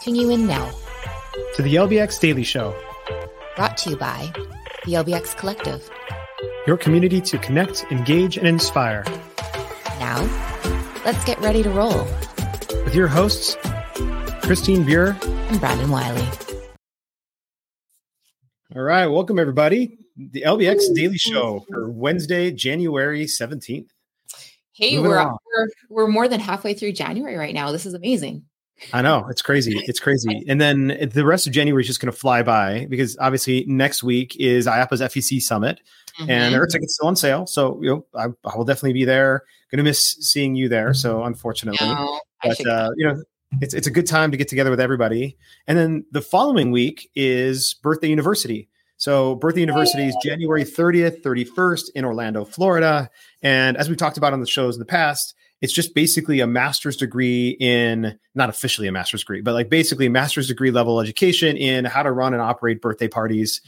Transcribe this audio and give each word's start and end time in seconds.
Tuning 0.00 0.20
you 0.20 0.30
in 0.30 0.46
now. 0.46 0.70
To 1.56 1.62
the 1.62 1.74
LBX 1.74 2.20
Daily 2.20 2.44
Show. 2.44 2.72
Brought 3.56 3.76
to 3.78 3.90
you 3.90 3.96
by 3.96 4.32
the 4.84 4.92
LBX 4.92 5.36
Collective. 5.36 5.90
Your 6.68 6.76
community 6.76 7.20
to 7.22 7.36
connect, 7.38 7.84
engage, 7.90 8.38
and 8.38 8.46
inspire. 8.46 9.04
Now, 9.98 10.22
let's 11.04 11.24
get 11.24 11.40
ready 11.40 11.64
to 11.64 11.70
roll. 11.70 12.04
With 12.84 12.94
your 12.94 13.08
hosts, 13.08 13.56
Christine 14.42 14.84
Buer 14.84 15.16
and 15.22 15.58
Brandon 15.58 15.90
Wiley. 15.90 16.28
All 18.76 18.82
right, 18.82 19.08
welcome 19.08 19.40
everybody. 19.40 19.98
The 20.16 20.42
LBX 20.42 20.94
Daily 20.94 21.18
Show 21.18 21.64
for 21.68 21.90
Wednesday, 21.90 22.52
January 22.52 23.24
17th. 23.24 23.88
Hey, 24.74 25.00
we're, 25.00 25.26
we're 25.26 25.68
we're 25.88 26.06
more 26.06 26.28
than 26.28 26.38
halfway 26.38 26.74
through 26.74 26.92
January 26.92 27.36
right 27.36 27.52
now. 27.52 27.72
This 27.72 27.84
is 27.84 27.94
amazing. 27.94 28.44
I 28.92 29.02
know 29.02 29.26
it's 29.30 29.42
crazy. 29.42 29.82
It's 29.86 30.00
crazy. 30.00 30.44
And 30.48 30.60
then 30.60 31.10
the 31.12 31.24
rest 31.24 31.46
of 31.46 31.52
January 31.52 31.82
is 31.82 31.86
just 31.86 32.00
going 32.00 32.12
to 32.12 32.18
fly 32.18 32.42
by 32.42 32.86
because 32.88 33.16
obviously 33.18 33.64
next 33.66 34.02
week 34.02 34.36
is 34.36 34.66
IAAPA's 34.66 35.00
FEC 35.00 35.40
Summit, 35.42 35.80
mm-hmm. 36.18 36.30
and 36.30 36.54
there 36.54 36.62
are 36.62 36.66
tickets 36.66 36.94
still 36.94 37.08
on 37.08 37.16
sale. 37.16 37.46
So 37.46 37.78
you 37.82 37.88
know, 37.88 38.06
I, 38.14 38.26
I 38.48 38.56
will 38.56 38.64
definitely 38.64 38.94
be 38.94 39.04
there. 39.04 39.44
Going 39.70 39.78
to 39.78 39.84
miss 39.84 40.16
seeing 40.20 40.54
you 40.54 40.68
there. 40.68 40.94
So 40.94 41.24
unfortunately, 41.24 41.86
no, 41.86 42.20
but 42.42 42.66
uh, 42.66 42.90
you 42.96 43.06
know, 43.06 43.22
it's 43.60 43.74
it's 43.74 43.86
a 43.86 43.90
good 43.90 44.06
time 44.06 44.30
to 44.30 44.36
get 44.36 44.48
together 44.48 44.70
with 44.70 44.80
everybody. 44.80 45.36
And 45.66 45.76
then 45.76 46.04
the 46.10 46.22
following 46.22 46.70
week 46.70 47.10
is 47.14 47.74
Birthday 47.74 48.08
University. 48.08 48.68
So 48.96 49.36
Birthday 49.36 49.60
University 49.60 50.08
is 50.08 50.16
January 50.22 50.64
30th, 50.64 51.22
31st 51.22 51.90
in 51.94 52.04
Orlando, 52.04 52.44
Florida. 52.44 53.08
And 53.42 53.76
as 53.76 53.88
we've 53.88 53.96
talked 53.96 54.18
about 54.18 54.32
on 54.32 54.40
the 54.40 54.46
shows 54.46 54.74
in 54.74 54.80
the 54.80 54.86
past, 54.86 55.34
it's 55.60 55.72
just 55.72 55.94
basically 55.94 56.40
a 56.40 56.46
master's 56.46 56.96
degree 56.96 57.56
in 57.60 58.18
not 58.34 58.48
officially 58.48 58.86
a 58.88 58.92
master's 58.92 59.22
degree, 59.22 59.40
but 59.40 59.54
like 59.54 59.68
basically 59.68 60.06
a 60.06 60.10
master's 60.10 60.48
degree 60.48 60.70
level 60.70 61.00
education 61.00 61.56
in 61.56 61.84
how 61.84 62.02
to 62.02 62.12
run 62.12 62.32
and 62.32 62.42
operate 62.42 62.80
birthday 62.80 63.08
parties 63.08 63.60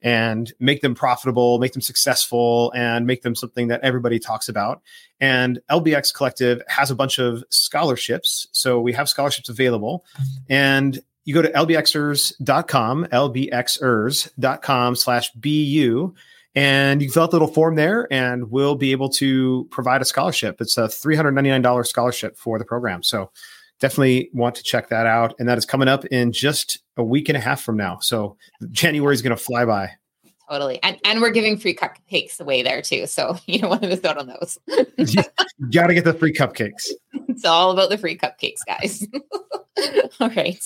and 0.00 0.52
make 0.60 0.80
them 0.80 0.94
profitable, 0.94 1.58
make 1.58 1.72
them 1.72 1.82
successful, 1.82 2.72
and 2.74 3.06
make 3.06 3.22
them 3.22 3.34
something 3.34 3.68
that 3.68 3.80
everybody 3.80 4.18
talks 4.18 4.48
about. 4.48 4.80
And 5.20 5.60
LBX 5.70 6.14
Collective 6.14 6.62
has 6.68 6.90
a 6.90 6.94
bunch 6.94 7.18
of 7.18 7.42
scholarships. 7.50 8.46
So 8.52 8.80
we 8.80 8.92
have 8.92 9.08
scholarships 9.08 9.48
available. 9.48 10.04
And 10.48 11.00
you 11.24 11.34
go 11.34 11.42
to 11.42 11.50
lbxers.com, 11.50 13.06
lbxers.com 13.06 14.96
slash 14.96 15.30
BU 15.32 16.14
and 16.58 17.00
you 17.00 17.08
fill 17.08 17.22
out 17.22 17.30
the 17.30 17.36
little 17.36 17.54
form 17.54 17.76
there 17.76 18.08
and 18.12 18.50
we'll 18.50 18.74
be 18.74 18.90
able 18.90 19.08
to 19.10 19.68
provide 19.70 20.02
a 20.02 20.04
scholarship. 20.04 20.60
It's 20.60 20.76
a 20.76 20.88
$399 20.88 21.86
scholarship 21.86 22.36
for 22.36 22.58
the 22.58 22.64
program. 22.64 23.04
So 23.04 23.30
definitely 23.78 24.28
want 24.32 24.56
to 24.56 24.64
check 24.64 24.88
that 24.88 25.06
out. 25.06 25.34
And 25.38 25.48
that 25.48 25.56
is 25.56 25.64
coming 25.64 25.86
up 25.86 26.04
in 26.06 26.32
just 26.32 26.80
a 26.96 27.04
week 27.04 27.28
and 27.28 27.38
a 27.38 27.40
half 27.40 27.60
from 27.60 27.76
now. 27.76 27.98
So 28.00 28.36
january 28.72 29.14
is 29.14 29.22
going 29.22 29.36
to 29.36 29.40
fly 29.40 29.66
by. 29.66 29.92
Totally. 30.50 30.82
And 30.82 30.98
and 31.04 31.20
we're 31.20 31.30
giving 31.30 31.58
free 31.58 31.76
cupcakes 31.76 32.40
away 32.40 32.62
there 32.62 32.82
too. 32.82 33.06
So 33.06 33.38
you 33.46 33.60
don't 33.60 33.70
want 33.70 33.82
to 33.82 33.88
miss 33.88 34.04
out 34.04 34.18
on 34.18 34.26
those. 34.26 34.58
You 34.96 35.22
gotta 35.70 35.94
get 35.94 36.04
the 36.04 36.14
free 36.14 36.32
cupcakes. 36.32 36.88
It's 37.28 37.44
all 37.44 37.70
about 37.70 37.88
the 37.88 37.98
free 37.98 38.18
cupcakes 38.18 38.66
guys. 38.66 39.06
All 40.20 40.30
right. 40.30 40.60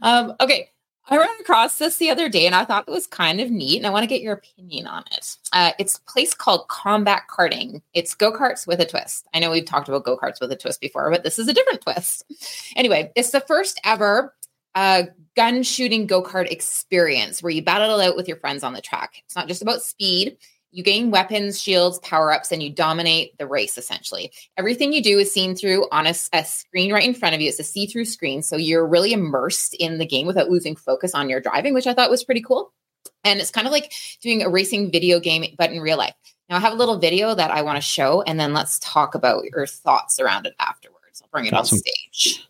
Um 0.00 0.34
okay 0.40 0.70
I 1.08 1.16
ran 1.16 1.28
across 1.40 1.78
this 1.78 1.96
the 1.96 2.10
other 2.10 2.28
day 2.28 2.46
and 2.46 2.54
I 2.54 2.64
thought 2.64 2.84
it 2.86 2.92
was 2.92 3.06
kind 3.06 3.40
of 3.40 3.50
neat 3.50 3.76
and 3.76 3.86
I 3.86 3.90
want 3.90 4.04
to 4.04 4.08
get 4.08 4.22
your 4.22 4.34
opinion 4.34 4.86
on 4.86 5.04
it. 5.10 5.36
Uh, 5.52 5.72
it's 5.78 5.96
a 5.96 6.10
place 6.10 6.32
called 6.32 6.68
Combat 6.68 7.22
Karting. 7.28 7.82
It's 7.92 8.14
go 8.14 8.32
karts 8.32 8.66
with 8.66 8.80
a 8.80 8.86
twist. 8.86 9.26
I 9.34 9.40
know 9.40 9.50
we've 9.50 9.64
talked 9.64 9.88
about 9.88 10.04
go 10.04 10.16
karts 10.16 10.40
with 10.40 10.52
a 10.52 10.56
twist 10.56 10.80
before, 10.80 11.10
but 11.10 11.24
this 11.24 11.38
is 11.38 11.48
a 11.48 11.52
different 11.52 11.80
twist. 11.80 12.24
Anyway, 12.76 13.10
it's 13.16 13.30
the 13.30 13.40
first 13.40 13.80
ever 13.84 14.32
uh, 14.74 15.04
gun 15.36 15.62
shooting 15.62 16.06
go 16.06 16.22
kart 16.22 16.50
experience 16.50 17.42
where 17.42 17.50
you 17.50 17.62
battle 17.62 17.98
it 17.98 18.06
out 18.06 18.16
with 18.16 18.28
your 18.28 18.36
friends 18.36 18.62
on 18.62 18.72
the 18.72 18.80
track. 18.80 19.22
It's 19.24 19.36
not 19.36 19.48
just 19.48 19.62
about 19.62 19.82
speed, 19.82 20.36
you 20.72 20.82
gain 20.82 21.10
weapons, 21.10 21.60
shields, 21.60 21.98
power 22.00 22.32
ups, 22.32 22.50
and 22.50 22.62
you 22.62 22.70
dominate 22.70 23.36
the 23.38 23.46
race 23.46 23.78
essentially. 23.78 24.32
Everything 24.56 24.92
you 24.92 25.02
do 25.02 25.18
is 25.18 25.32
seen 25.32 25.54
through 25.54 25.86
on 25.92 26.06
a, 26.06 26.14
a 26.32 26.44
screen 26.44 26.92
right 26.92 27.06
in 27.06 27.14
front 27.14 27.34
of 27.34 27.40
you. 27.40 27.48
It's 27.48 27.60
a 27.60 27.64
see 27.64 27.86
through 27.86 28.06
screen. 28.06 28.42
So 28.42 28.56
you're 28.56 28.86
really 28.86 29.12
immersed 29.12 29.74
in 29.74 29.98
the 29.98 30.06
game 30.06 30.26
without 30.26 30.50
losing 30.50 30.74
focus 30.74 31.14
on 31.14 31.28
your 31.28 31.40
driving, 31.40 31.74
which 31.74 31.86
I 31.86 31.94
thought 31.94 32.10
was 32.10 32.24
pretty 32.24 32.42
cool. 32.42 32.72
And 33.22 33.38
it's 33.38 33.50
kind 33.50 33.66
of 33.66 33.72
like 33.72 33.92
doing 34.20 34.42
a 34.42 34.48
racing 34.48 34.90
video 34.90 35.20
game, 35.20 35.54
but 35.58 35.70
in 35.70 35.80
real 35.80 35.98
life. 35.98 36.14
Now, 36.48 36.56
I 36.56 36.60
have 36.60 36.72
a 36.72 36.76
little 36.76 36.98
video 36.98 37.34
that 37.34 37.50
I 37.50 37.62
want 37.62 37.76
to 37.76 37.82
show, 37.82 38.22
and 38.22 38.38
then 38.38 38.52
let's 38.52 38.78
talk 38.80 39.14
about 39.14 39.44
your 39.44 39.66
thoughts 39.66 40.18
around 40.18 40.46
it 40.46 40.54
afterwards. 40.58 41.22
I'll 41.22 41.28
bring 41.30 41.46
it 41.46 41.54
awesome. 41.54 41.76
on 41.76 41.80
stage. 41.80 42.48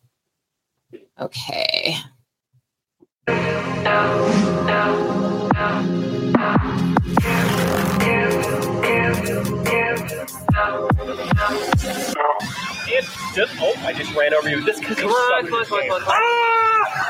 Okay. 1.21 1.97
It's 9.25 9.31
just 13.37 13.55
oh, 13.61 13.75
I 13.85 13.93
just 13.93 14.13
ran 14.17 14.35
over 14.35 14.49
you. 14.49 14.65
This 14.65 14.81
because 14.81 14.99
come 14.99 15.11
on, 15.11 15.47
come 15.47 15.55
on, 15.55 15.65
come 15.65 15.79
on, 15.79 15.89
come 15.89 15.97
on. 15.97 16.03
Ah! 16.09 16.11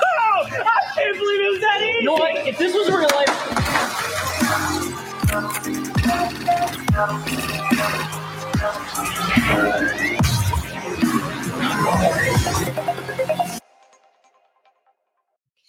Oh, 0.05 0.47
I 0.53 0.81
can't 0.95 1.17
believe 1.17 1.41
it 1.41 1.51
was 1.53 1.61
that 1.61 1.81
easy. 1.81 1.99
You 2.01 2.05
know 2.05 2.13
what? 2.15 2.47
If 2.47 2.59
this 2.59 2.75
was 2.75 2.89
real 2.91 3.09
life. 3.15 3.31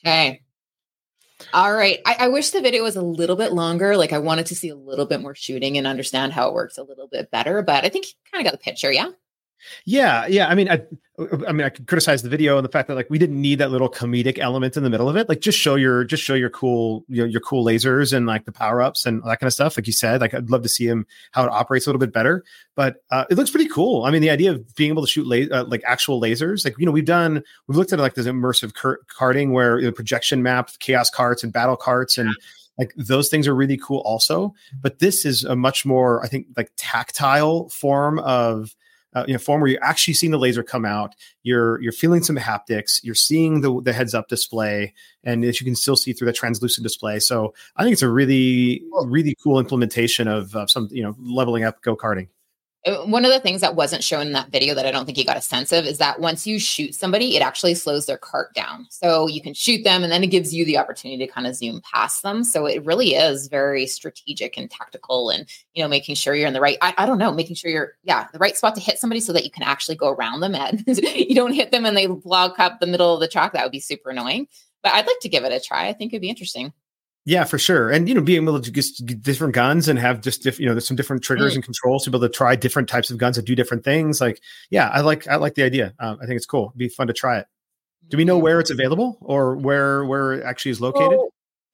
Okay. 0.05 0.42
All 1.53 1.71
right. 1.71 1.99
I, 2.03 2.15
I, 2.21 2.27
wish 2.29 2.49
the 2.49 2.61
video 2.61 2.81
was 2.81 2.95
a 2.95 3.01
little 3.03 3.35
bit 3.35 3.53
longer. 3.53 3.95
Like 3.95 4.11
I 4.11 4.17
wanted 4.17 4.47
to 4.47 4.55
see 4.55 4.69
a 4.69 4.75
little 4.75 5.05
bit 5.05 5.21
more 5.21 5.35
shooting 5.35 5.77
and 5.77 5.85
understand 5.85 6.33
how 6.33 6.49
it 6.49 6.55
works 6.55 6.79
a 6.79 6.83
little 6.83 7.07
bit 7.07 7.29
better, 7.29 7.61
but 7.61 7.85
I 7.85 7.89
think 7.89 8.07
you 8.07 8.13
kind 8.31 8.43
of 8.43 8.51
got 8.51 8.59
the 8.59 8.63
picture. 8.63 8.91
Yeah. 8.91 9.09
Yeah, 9.85 10.27
yeah. 10.27 10.47
I 10.47 10.55
mean, 10.55 10.69
I, 10.69 10.81
I 11.47 11.51
mean, 11.51 11.65
I 11.65 11.69
could 11.69 11.87
criticize 11.87 12.23
the 12.23 12.29
video 12.29 12.57
and 12.57 12.65
the 12.65 12.71
fact 12.71 12.87
that 12.87 12.95
like 12.95 13.09
we 13.09 13.19
didn't 13.19 13.39
need 13.39 13.59
that 13.59 13.69
little 13.69 13.89
comedic 13.89 14.39
element 14.39 14.75
in 14.77 14.83
the 14.83 14.89
middle 14.89 15.07
of 15.07 15.15
it. 15.15 15.29
Like, 15.29 15.41
just 15.41 15.57
show 15.57 15.75
your, 15.75 16.03
just 16.03 16.23
show 16.23 16.33
your 16.33 16.49
cool, 16.49 17.05
you 17.07 17.21
know, 17.21 17.27
your 17.27 17.41
cool 17.41 17.63
lasers 17.63 18.13
and 18.13 18.25
like 18.25 18.45
the 18.45 18.51
power 18.51 18.81
ups 18.81 19.05
and 19.05 19.21
that 19.23 19.39
kind 19.39 19.47
of 19.47 19.53
stuff. 19.53 19.77
Like 19.77 19.87
you 19.87 19.93
said, 19.93 20.21
like 20.21 20.33
I'd 20.33 20.49
love 20.49 20.63
to 20.63 20.69
see 20.69 20.87
him 20.87 21.05
how 21.31 21.43
it 21.43 21.51
operates 21.51 21.85
a 21.85 21.89
little 21.89 21.99
bit 21.99 22.11
better. 22.13 22.43
But 22.75 23.03
uh, 23.11 23.25
it 23.29 23.37
looks 23.37 23.51
pretty 23.51 23.69
cool. 23.69 24.05
I 24.05 24.11
mean, 24.11 24.21
the 24.21 24.31
idea 24.31 24.51
of 24.51 24.75
being 24.75 24.89
able 24.89 25.03
to 25.03 25.07
shoot 25.07 25.27
la- 25.27 25.59
uh, 25.59 25.65
like 25.65 25.83
actual 25.85 26.19
lasers, 26.19 26.65
like 26.65 26.77
you 26.79 26.85
know, 26.85 26.91
we've 26.91 27.05
done, 27.05 27.43
we've 27.67 27.77
looked 27.77 27.93
at 27.93 27.99
like 27.99 28.15
this 28.15 28.25
immersive 28.25 28.73
cur- 28.73 29.01
karting 29.15 29.51
where 29.51 29.81
the 29.81 29.91
projection 29.91 30.41
map, 30.41 30.71
chaos 30.79 31.09
carts, 31.09 31.43
and 31.43 31.53
battle 31.53 31.77
carts, 31.77 32.17
and 32.17 32.35
like 32.79 32.91
those 32.97 33.29
things 33.29 33.47
are 33.47 33.53
really 33.53 33.77
cool 33.77 33.99
also. 33.99 34.53
But 34.81 34.97
this 34.97 35.25
is 35.25 35.43
a 35.43 35.55
much 35.55 35.85
more, 35.85 36.23
I 36.23 36.27
think, 36.27 36.47
like 36.57 36.71
tactile 36.75 37.69
form 37.69 38.17
of 38.17 38.75
uh, 39.15 39.23
you 39.27 39.33
know 39.33 39.39
form 39.39 39.61
where 39.61 39.69
you're 39.69 39.83
actually 39.83 40.13
seeing 40.13 40.31
the 40.31 40.37
laser 40.37 40.63
come 40.63 40.85
out 40.85 41.15
you're 41.43 41.81
you're 41.81 41.91
feeling 41.91 42.23
some 42.23 42.37
haptics 42.37 42.99
you're 43.03 43.15
seeing 43.15 43.61
the 43.61 43.81
the 43.81 43.93
heads 43.93 44.13
up 44.13 44.27
display 44.27 44.93
and 45.23 45.43
that 45.43 45.59
you 45.59 45.65
can 45.65 45.75
still 45.75 45.95
see 45.95 46.13
through 46.13 46.25
the 46.25 46.33
translucent 46.33 46.83
display. 46.83 47.19
So 47.19 47.53
i 47.75 47.83
think 47.83 47.93
it's 47.93 48.01
a 48.01 48.09
really 48.09 48.83
really 49.05 49.35
cool 49.41 49.59
implementation 49.59 50.27
of, 50.27 50.55
of 50.55 50.69
some 50.69 50.87
you 50.91 51.03
know 51.03 51.15
leveling 51.19 51.63
up 51.63 51.81
go 51.81 51.95
karting 51.95 52.27
Uh, 52.85 52.97
one 53.05 53.23
of 53.23 53.31
the 53.31 53.39
things 53.39 53.61
that 53.61 53.75
wasn't 53.75 54.03
shown 54.03 54.27
in 54.27 54.33
that 54.33 54.49
video 54.49 54.75
that 54.75 54.85
I 54.85 54.91
don't 54.91 55.05
think 55.05 55.17
you 55.17 55.23
got 55.23 55.37
a 55.37 55.41
sense 55.41 55.71
of 55.71 55.85
is 55.85 55.99
that 55.99 56.19
once 56.19 56.45
you 56.45 56.59
shoot 56.59 56.93
somebody, 56.93 57.37
it 57.37 57.41
actually 57.41 57.75
slows 57.75 58.05
their 58.05 58.17
cart 58.17 58.53
down. 58.53 58.87
So 58.89 59.27
you 59.27 59.41
can 59.41 59.53
shoot 59.53 59.85
them 59.85 60.03
and 60.03 60.11
then 60.11 60.21
it 60.21 60.27
gives 60.27 60.53
you 60.53 60.65
the 60.65 60.77
opportunity 60.77 61.25
to 61.25 61.31
kind 61.31 61.47
of 61.47 61.55
zoom 61.55 61.81
past 61.81 62.23
them. 62.23 62.43
So 62.43 62.65
it 62.65 62.83
really 62.83 63.13
is 63.13 63.47
very 63.47 63.87
strategic 63.87 64.57
and 64.57 64.69
tactical 64.69 65.29
and, 65.29 65.45
you 65.73 65.81
know, 65.81 65.87
making 65.87 66.15
sure 66.15 66.35
you're 66.35 66.47
in 66.47 66.53
the 66.53 66.59
right, 66.59 66.77
I, 66.81 66.93
I 66.97 67.05
don't 67.05 67.19
know, 67.19 67.31
making 67.31 67.55
sure 67.55 67.71
you're, 67.71 67.93
yeah, 68.03 68.27
the 68.33 68.39
right 68.39 68.57
spot 68.57 68.75
to 68.75 68.81
hit 68.81 68.99
somebody 68.99 69.21
so 69.21 69.31
that 69.31 69.45
you 69.45 69.51
can 69.51 69.63
actually 69.63 69.95
go 69.95 70.09
around 70.09 70.41
them 70.41 70.53
and 70.53 70.83
you 70.87 71.35
don't 71.35 71.53
hit 71.53 71.71
them 71.71 71.85
and 71.85 71.95
they 71.95 72.07
block 72.07 72.59
up 72.59 72.81
the 72.81 72.87
middle 72.87 73.13
of 73.13 73.21
the 73.21 73.29
track. 73.29 73.53
That 73.53 73.63
would 73.63 73.71
be 73.71 73.79
super 73.79 74.09
annoying. 74.09 74.47
But 74.81 74.91
I'd 74.91 75.07
like 75.07 75.19
to 75.21 75.29
give 75.29 75.45
it 75.45 75.53
a 75.53 75.61
try. 75.61 75.87
I 75.87 75.93
think 75.93 76.11
it'd 76.11 76.21
be 76.21 76.29
interesting. 76.29 76.73
Yeah, 77.25 77.45
for 77.45 77.57
sure. 77.57 77.89
And 77.89 78.09
you 78.09 78.15
know, 78.15 78.21
being 78.21 78.43
able 78.43 78.59
to 78.59 78.71
just 78.71 79.05
get 79.05 79.23
different 79.23 79.53
guns 79.53 79.87
and 79.87 79.97
have 79.97 80.19
just 80.19 80.43
diff, 80.43 80.59
you 80.59 80.65
know, 80.65 80.73
there's 80.73 80.87
some 80.87 80.97
different 80.97 81.23
triggers 81.23 81.55
and 81.55 81.63
controls 81.63 82.03
to 82.03 82.11
be 82.11 82.17
able 82.17 82.27
to 82.27 82.33
try 82.33 82.55
different 82.55 82.89
types 82.89 83.09
of 83.09 83.17
guns 83.17 83.37
that 83.37 83.45
do 83.45 83.55
different 83.55 83.85
things. 83.85 84.19
Like, 84.19 84.41
yeah, 84.69 84.89
I 84.89 85.01
like 85.01 85.27
I 85.27 85.37
like 85.37 85.55
the 85.55 85.63
idea. 85.63 85.93
Um, 85.99 86.17
I 86.21 86.25
think 86.25 86.35
it's 86.35 86.45
cool. 86.45 86.67
It'd 86.69 86.77
be 86.77 86.89
fun 86.89 87.07
to 87.07 87.13
try 87.13 87.39
it. 87.39 87.47
Do 88.09 88.17
we 88.17 88.25
know 88.25 88.37
where 88.37 88.59
it's 88.59 88.71
available 88.71 89.17
or 89.21 89.55
where 89.55 90.03
where 90.03 90.33
it 90.33 90.43
actually 90.43 90.71
is 90.71 90.81
located? 90.81 91.17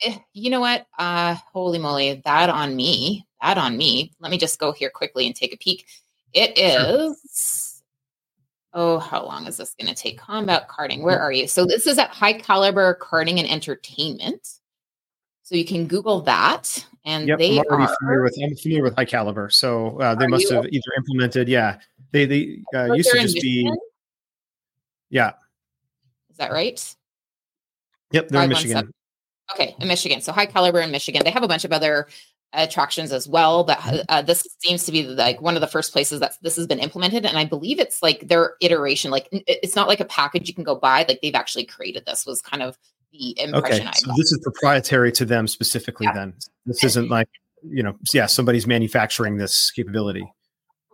Eh, 0.03 0.17
you 0.33 0.51
know 0.51 0.59
what? 0.59 0.85
Uh, 0.99 1.35
holy 1.51 1.79
moly, 1.79 2.21
that 2.25 2.49
on 2.49 2.75
me. 2.75 3.25
That 3.41 3.57
on 3.57 3.75
me. 3.75 4.13
Let 4.19 4.29
me 4.29 4.37
just 4.37 4.59
go 4.59 4.71
here 4.71 4.91
quickly 4.91 5.25
and 5.25 5.35
take 5.35 5.53
a 5.53 5.57
peek. 5.57 5.87
It 6.31 6.57
is. 6.57 7.17
Sure. 7.33 7.83
Oh, 8.71 8.99
how 8.99 9.25
long 9.25 9.47
is 9.47 9.57
this 9.57 9.73
going 9.79 9.93
to 9.93 9.99
take? 9.99 10.19
Combat 10.19 10.69
karting. 10.69 11.01
Where 11.01 11.19
are 11.19 11.31
you? 11.31 11.47
So 11.47 11.65
this 11.65 11.87
is 11.87 11.97
at 11.97 12.11
High 12.11 12.33
Caliber 12.33 12.99
Karting 13.01 13.39
and 13.39 13.49
Entertainment. 13.49 14.58
So 15.49 15.55
you 15.55 15.65
can 15.65 15.87
Google 15.87 16.21
that, 16.21 16.85
and 17.05 17.27
yep, 17.27 17.39
they 17.39 17.57
I'm 17.57 17.81
are 17.81 17.95
familiar 17.99 18.21
with. 18.21 18.37
I'm 18.43 18.55
familiar 18.55 18.83
with 18.83 18.95
High 18.95 19.05
Caliber, 19.05 19.49
so 19.49 19.99
uh, 19.99 20.13
they 20.13 20.27
must 20.27 20.47
you? 20.47 20.55
have 20.55 20.67
either 20.67 20.91
implemented. 20.95 21.49
Yeah, 21.49 21.79
they 22.11 22.27
they 22.27 22.61
uh, 22.75 22.93
used 22.93 23.09
to 23.09 23.19
just 23.19 23.41
be. 23.41 23.67
Yeah. 25.09 25.31
Is 26.29 26.37
that 26.37 26.51
right? 26.51 26.95
Yep, 28.11 28.27
they're 28.27 28.43
in 28.43 28.49
Michigan. 28.49 28.93
Okay, 29.51 29.75
in 29.79 29.87
Michigan. 29.87 30.21
So 30.21 30.31
High 30.31 30.45
Caliber 30.45 30.81
in 30.81 30.91
Michigan. 30.91 31.23
They 31.25 31.31
have 31.31 31.41
a 31.41 31.47
bunch 31.47 31.65
of 31.65 31.73
other 31.73 32.09
attractions 32.53 33.11
as 33.11 33.27
well, 33.27 33.63
but 33.63 33.79
Mm-hmm. 33.79 33.97
uh, 34.07 34.21
this 34.21 34.45
seems 34.59 34.83
to 34.83 34.91
be 34.91 35.01
like 35.01 35.41
one 35.41 35.55
of 35.55 35.61
the 35.61 35.67
first 35.67 35.93
places 35.93 36.19
that 36.19 36.33
this 36.43 36.57
has 36.57 36.67
been 36.67 36.77
implemented. 36.77 37.25
And 37.25 37.39
I 37.39 37.45
believe 37.45 37.79
it's 37.79 38.03
like 38.03 38.27
their 38.27 38.53
iteration. 38.61 39.09
Like 39.09 39.27
it's 39.31 39.75
not 39.75 39.87
like 39.87 39.99
a 39.99 40.05
package 40.05 40.47
you 40.47 40.53
can 40.53 40.63
go 40.63 40.75
buy. 40.75 41.05
Like 41.07 41.21
they've 41.23 41.33
actually 41.33 41.65
created 41.65 42.05
this. 42.05 42.27
Was 42.27 42.39
kind 42.39 42.61
of 42.61 42.77
the 43.11 43.39
impression 43.39 43.87
Okay, 43.87 43.91
so 43.95 44.11
this 44.17 44.31
is 44.31 44.39
proprietary 44.43 45.11
to 45.13 45.25
them 45.25 45.47
specifically. 45.47 46.05
Yeah. 46.05 46.13
Then 46.13 46.33
this 46.65 46.83
isn't 46.83 47.09
like 47.09 47.29
you 47.63 47.83
know, 47.83 47.97
yeah, 48.13 48.25
somebody's 48.25 48.67
manufacturing 48.67 49.37
this 49.37 49.71
capability. 49.71 50.31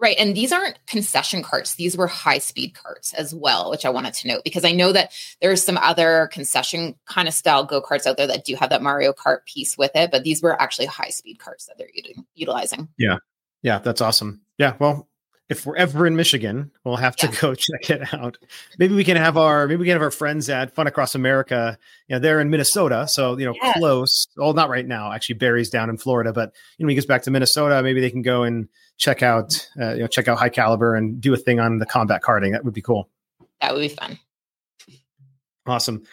Right. 0.02 0.18
And 0.20 0.36
these 0.36 0.52
aren't 0.52 0.78
concession 0.88 1.42
carts. 1.42 1.76
These 1.76 1.96
were 1.96 2.08
high 2.08 2.40
speed 2.40 2.74
carts 2.74 3.14
as 3.14 3.34
well, 3.34 3.72
which 3.72 3.86
I 3.86 3.90
wanted 3.90 4.14
to 4.16 4.28
note 4.28 4.44
because 4.44 4.66
I 4.66 4.74
know 4.74 4.92
that 4.92 5.14
there's 5.42 5.64
some 5.64 5.78
other 5.78 6.30
concession 6.34 6.96
kind 7.06 7.28
of 7.28 7.34
style 7.34 7.64
go 7.64 7.82
karts 7.82 8.06
out 8.06 8.18
there 8.18 8.28
that 8.28 8.46
do 8.46 8.56
have 8.56 8.72
that 8.72 8.84
Mario 8.84 9.14
Kart 9.14 9.46
piece 9.46 9.78
with 9.78 9.92
it, 9.96 10.12
but 10.12 10.24
these 10.24 10.42
were 10.42 10.62
actually 10.62 10.88
high 10.88 11.10
speed 11.10 11.40
carts 11.40 11.66
that 11.68 11.78
they're 11.78 11.88
uti- 11.94 12.16
utilizing. 12.34 12.90
Yeah. 12.98 13.18
Yeah, 13.62 13.80
that's 13.80 14.02
awesome. 14.02 14.42
Yeah, 14.58 14.76
well, 14.80 15.08
if 15.50 15.66
we're 15.66 15.76
ever 15.76 16.08
in 16.08 16.16
Michigan, 16.16 16.72
we'll 16.84 16.96
have 16.96 17.16
to 17.18 17.28
Yeah. 17.28 17.36
go 17.40 17.56
check 17.56 17.90
it 17.90 18.14
out. 18.14 18.38
Maybe 18.80 18.96
we 18.96 19.04
can 19.04 19.18
have 19.18 19.38
our 19.38 19.68
maybe 19.68 19.80
we 19.80 19.86
can 19.86 19.94
have 19.94 20.02
our 20.02 20.12
friends 20.12 20.50
at 20.50 20.74
Fun 20.74 20.88
Across 20.88 21.16
America. 21.16 21.78
You 22.08 22.16
know, 22.16 22.20
they're 22.20 22.40
in 22.40 22.50
Minnesota, 22.50 23.08
so 23.08 23.38
you 23.38 23.46
know, 23.46 23.54
Yeah. 23.62 23.74
close. 23.74 24.28
Well, 24.38 24.54
not 24.54 24.70
right 24.70 24.86
now. 24.88 25.12
Actually, 25.12 25.36
Barry's 25.36 25.70
down 25.70 25.90
in 25.90 25.98
Florida, 25.98 26.34
but 26.34 26.54
you 26.78 26.84
know, 26.84 26.88
when 26.88 26.90
he 26.90 26.96
gets 26.96 27.08
back 27.08 27.22
to 27.24 27.32
Minnesota, 27.32 27.82
maybe 27.84 28.02
they 28.02 28.10
can 28.12 28.22
go 28.24 28.44
and 28.44 28.68
check 28.98 29.22
out 29.22 29.68
uh, 29.80 29.94
you 29.94 30.00
know 30.02 30.08
check 30.08 30.28
out 30.28 30.38
High 30.40 30.50
Caliber 30.50 30.96
and 30.96 31.20
do 31.22 31.34
a 31.34 31.38
thing 31.38 31.60
on 31.60 31.78
the 31.78 31.86
Combat 31.86 32.22
Karting. 32.22 32.52
That 32.54 32.66
would 32.66 32.74
be 32.74 32.82
cool. 32.82 33.10
That 33.62 33.74
would 33.74 33.82
be 33.82 33.90
fun. 33.90 34.18
Awesome. 35.66 36.04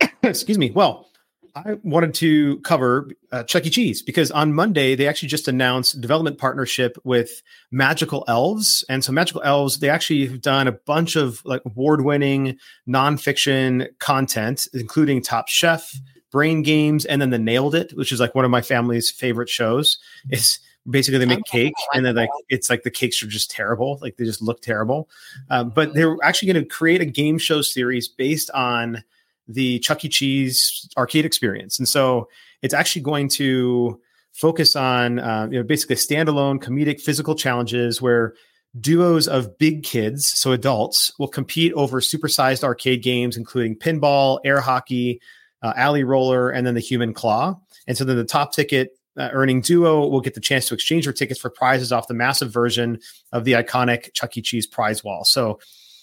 Excuse 0.22 0.58
me. 0.58 0.70
Well, 0.70 1.09
I 1.54 1.78
wanted 1.82 2.14
to 2.14 2.58
cover 2.60 3.10
uh, 3.32 3.42
Chuck 3.44 3.66
E. 3.66 3.70
Cheese 3.70 4.02
because 4.02 4.30
on 4.30 4.52
Monday 4.52 4.94
they 4.94 5.06
actually 5.06 5.28
just 5.28 5.48
announced 5.48 6.00
development 6.00 6.38
partnership 6.38 6.96
with 7.04 7.42
Magical 7.70 8.24
Elves, 8.28 8.84
and 8.88 9.04
so 9.04 9.12
Magical 9.12 9.42
Elves 9.42 9.78
they 9.78 9.88
actually 9.88 10.26
have 10.26 10.40
done 10.40 10.68
a 10.68 10.72
bunch 10.72 11.16
of 11.16 11.42
like 11.44 11.62
award-winning 11.64 12.58
nonfiction 12.88 13.88
content, 13.98 14.68
including 14.72 15.22
Top 15.22 15.48
Chef, 15.48 15.92
Brain 16.30 16.62
Games, 16.62 17.04
and 17.04 17.20
then 17.20 17.30
the 17.30 17.38
Nailed 17.38 17.74
It, 17.74 17.92
which 17.96 18.12
is 18.12 18.20
like 18.20 18.34
one 18.34 18.44
of 18.44 18.50
my 18.50 18.62
family's 18.62 19.10
favorite 19.10 19.48
shows. 19.48 19.98
It's 20.28 20.60
basically 20.88 21.18
they 21.18 21.26
make 21.26 21.44
cake 21.44 21.74
and 21.92 22.06
then 22.06 22.16
like 22.16 22.30
it's 22.48 22.70
like 22.70 22.84
the 22.84 22.90
cakes 22.90 23.22
are 23.22 23.26
just 23.26 23.50
terrible 23.50 23.98
like 24.00 24.16
they 24.16 24.24
just 24.24 24.40
look 24.40 24.62
terrible 24.62 25.10
um, 25.50 25.68
but 25.68 25.92
they're 25.92 26.16
actually 26.22 26.50
going 26.50 26.64
to 26.64 26.68
create 26.68 27.02
a 27.02 27.04
game 27.04 27.36
show 27.36 27.60
series 27.60 28.08
based 28.08 28.50
on 28.52 29.04
the 29.52 29.78
chuck 29.80 30.04
e 30.04 30.08
cheese 30.08 30.88
arcade 30.96 31.24
experience 31.24 31.78
and 31.78 31.88
so 31.88 32.28
it's 32.62 32.74
actually 32.74 33.02
going 33.02 33.28
to 33.28 34.00
focus 34.32 34.76
on 34.76 35.18
uh, 35.18 35.48
you 35.50 35.58
know 35.58 35.62
basically 35.62 35.96
standalone 35.96 36.62
comedic 36.62 37.00
physical 37.00 37.34
challenges 37.34 38.00
where 38.00 38.34
duos 38.78 39.26
of 39.26 39.58
big 39.58 39.82
kids 39.82 40.30
so 40.34 40.52
adults 40.52 41.12
will 41.18 41.28
compete 41.28 41.72
over 41.74 42.00
supersized 42.00 42.62
arcade 42.62 43.02
games 43.02 43.36
including 43.36 43.76
pinball 43.76 44.38
air 44.44 44.60
hockey 44.60 45.20
uh, 45.62 45.72
alley 45.76 46.04
roller 46.04 46.50
and 46.50 46.66
then 46.66 46.74
the 46.74 46.80
human 46.80 47.12
claw 47.12 47.58
and 47.86 47.96
so 47.96 48.04
then 48.04 48.16
the 48.16 48.24
top 48.24 48.52
ticket 48.52 48.96
uh, 49.16 49.28
earning 49.32 49.60
duo 49.60 50.06
will 50.06 50.20
get 50.20 50.34
the 50.34 50.40
chance 50.40 50.68
to 50.68 50.74
exchange 50.74 51.04
their 51.04 51.12
tickets 51.12 51.40
for 51.40 51.50
prizes 51.50 51.92
off 51.92 52.06
the 52.06 52.14
massive 52.14 52.52
version 52.52 52.98
of 53.32 53.44
the 53.44 53.52
iconic 53.52 54.12
Chuck 54.14 54.36
E. 54.36 54.42
Cheese 54.42 54.66
prize 54.66 55.02
wall. 55.02 55.24
So, 55.24 55.58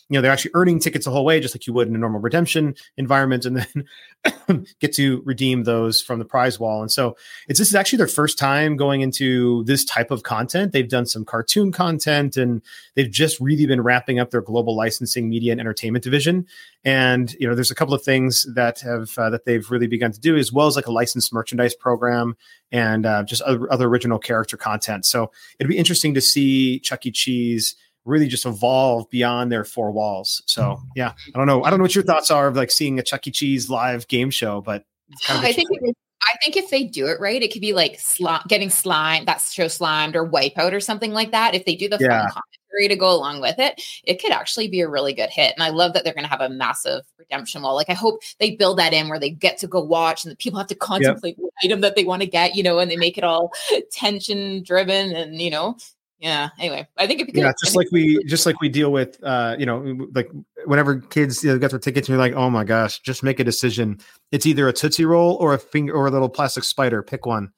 you 0.09 0.18
know, 0.18 0.21
they're 0.21 0.31
actually 0.31 0.51
earning 0.54 0.80
tickets 0.80 1.06
the 1.06 1.12
whole 1.12 1.25
way, 1.25 1.39
just 1.39 1.54
like 1.54 1.68
you 1.68 1.74
would 1.74 1.88
in 1.88 1.95
a 1.95 1.98
normal 1.98 2.21
redemption 2.21 2.75
environment, 2.95 3.45
and 3.45 3.57
then 3.57 4.65
get 4.80 4.94
to 4.94 5.21
redeem 5.25 5.63
those 5.63 6.01
from 6.01 6.19
the 6.19 6.25
prize 6.25 6.59
wall. 6.59 6.81
And 6.81 6.92
so, 6.92 7.18
it's 7.48 7.59
this 7.59 7.68
is 7.68 7.75
actually 7.75 7.98
their 7.98 8.07
first 8.07 8.39
time 8.39 8.77
going 8.77 9.01
into 9.01 9.63
this 9.65 9.83
type 9.83 10.12
of 10.12 10.24
content. 10.24 10.71
They've 10.71 10.88
done 10.88 11.06
some 11.06 11.25
cartoon 11.25 11.71
content, 11.71 12.38
and 12.38 12.62
they've 12.95 13.12
just 13.12 13.39
really 13.39 13.65
been 13.65 13.81
wrapping 13.81 14.19
up 14.19 14.31
their 14.31 14.42
global 14.42 14.75
licensing, 14.75 15.30
media, 15.30 15.51
and 15.51 15.59
entertainment 15.59 16.04
division. 16.04 16.48
And 16.86 17.33
you 17.39 17.48
know, 17.48 17.56
there's 17.56 17.71
a 17.71 17.75
couple 17.75 17.94
of 17.94 18.01
things 18.01 18.45
that 18.56 18.80
have 18.80 19.18
uh, 19.18 19.30
that 19.31 19.44
they've 19.44 19.69
really 19.69 19.88
begun 19.88 20.13
to 20.13 20.19
do, 20.19 20.38
as 20.38 20.53
well 20.53 20.68
as 20.68 20.77
like 20.77 20.88
a 20.88 20.92
licensed 20.92 21.33
merchandise 21.33 21.75
program 21.75 22.38
and 22.71 23.06
uh, 23.06 23.24
just 23.24 23.42
other, 23.42 23.71
other 23.71 23.88
original 23.88 24.19
character 24.19 24.57
content. 24.57 25.06
So 25.06 25.31
it'd 25.60 25.69
be 25.69 25.77
interesting 25.77 26.13
to 26.13 26.21
see 26.21 26.80
Chuck 26.80 27.06
E. 27.06 27.12
Cheese 27.12 27.75
really 28.07 28.27
just 28.27 28.45
evolve 28.45 29.09
beyond 29.09 29.51
their 29.51 29.63
four 29.63 29.92
walls. 29.92 30.42
So 30.45 30.75
hmm. 30.75 30.88
yeah, 30.95 31.13
I 31.33 31.38
don't 31.38 31.48
know. 31.48 31.63
I 31.63 31.69
don't 31.69 31.80
know 31.80 31.83
what 31.83 31.95
your 31.95 32.04
thoughts 32.04 32.31
are 32.31 32.48
of 32.48 32.56
like 32.56 32.71
seeing 32.71 33.00
a 33.00 33.04
Chuck 33.04 33.27
E. 33.27 33.31
Cheese 33.31 33.69
live 33.69 34.07
game 34.07 34.30
show, 34.30 34.62
but 34.62 34.86
kind 35.25 35.39
of 35.39 35.45
I 35.45 35.54
think 35.54 35.69
it- 35.71 35.98
I 36.24 36.38
think 36.44 36.57
if 36.57 36.69
they 36.69 36.83
do 36.83 37.07
it 37.07 37.19
right, 37.21 37.42
it 37.42 37.54
could 37.54 37.62
be 37.62 37.74
like 37.74 37.94
sli- 37.94 38.45
getting 38.48 38.69
slimed, 38.69 39.27
that 39.27 39.39
show 39.39 39.68
slimed 39.68 40.15
or 40.15 40.27
wipeout 40.27 40.74
or 40.74 40.80
something 40.80 41.13
like 41.13 41.31
that. 41.31 41.56
If 41.56 41.63
they 41.65 41.75
do 41.75 41.88
the 41.88 41.98
Yeah. 42.01 42.24
fun 42.24 42.44
commentary 42.68 42.88
to 42.89 42.95
go 42.95 43.09
along 43.15 43.39
with 43.39 43.57
it, 43.59 43.81
it 44.04 44.21
could 44.21 44.31
actually 44.31 44.68
be 44.68 44.81
a 44.81 44.89
really 44.89 45.13
good 45.13 45.30
hit. 45.30 45.53
And 45.56 45.63
I 45.63 45.69
love 45.69 45.94
that 45.94 46.03
they're 46.03 46.13
going 46.13 46.25
to 46.25 46.30
have 46.30 46.42
a 46.42 46.50
massive 46.50 47.03
redemption 47.18 47.62
wall. 47.62 47.75
Like 47.75 47.89
I 47.89 47.94
hope 47.94 48.19
they 48.39 48.51
build 48.56 48.77
that 48.77 48.94
in 48.94 49.07
where 49.07 49.19
they 49.19 49.30
get 49.30 49.57
to 49.60 49.68
go 49.68 49.81
watch 49.81 50.25
and 50.25 50.31
the 50.31 50.36
people 50.36 50.60
have 50.60 50.68
to 50.68 50.75
contemplate 50.75 51.36
what 51.38 51.53
item 51.63 51.81
that 51.81 51.95
they 51.95 52.03
want 52.03 52.21
to 52.24 52.27
get, 52.27 52.56
you 52.56 52.63
know, 52.63 52.80
and 52.80 52.92
they 52.92 52.98
make 52.98 53.18
it 53.18 53.24
all 53.24 53.53
tension 53.92 54.63
driven 54.63 55.15
and 55.15 55.42
you 55.42 55.50
know, 55.50 55.77
yeah. 56.19 56.50
Anyway, 56.60 56.88
I 56.98 57.08
think 57.08 57.31
be 57.31 57.40
yeah, 57.40 57.52
just 57.64 57.75
like 57.75 57.88
we 57.92 58.24
just 58.25 58.46
like 58.46 58.60
we 58.60 58.69
deal 58.69 58.92
with 58.92 59.22
uh, 59.24 59.56
you 59.60 59.66
know, 59.66 60.08
like 60.14 60.30
whenever 60.66 61.00
kids 61.00 61.44
you 61.44 61.52
know, 61.52 61.60
got 61.60 61.72
their 61.72 61.80
tickets, 61.80 62.08
and 62.08 62.14
you're 62.14 62.19
like, 62.19 62.34
oh 62.34 62.50
my 62.50 62.64
gosh, 62.64 63.00
just 63.00 63.24
make 63.24 63.40
a 63.40 63.44
decision. 63.44 64.00
It's 64.31 64.46
either 64.46 64.68
a 64.68 64.74
tootsie 64.74 65.06
roll 65.06 65.36
or 65.36 65.54
a 65.54 65.60
finger 65.60 65.94
or 65.94 66.08
a 66.08 66.12
little 66.12 66.30
plastic 66.30 66.64
spider. 66.64 67.04
Pick 67.04 67.25
one. 67.25 67.52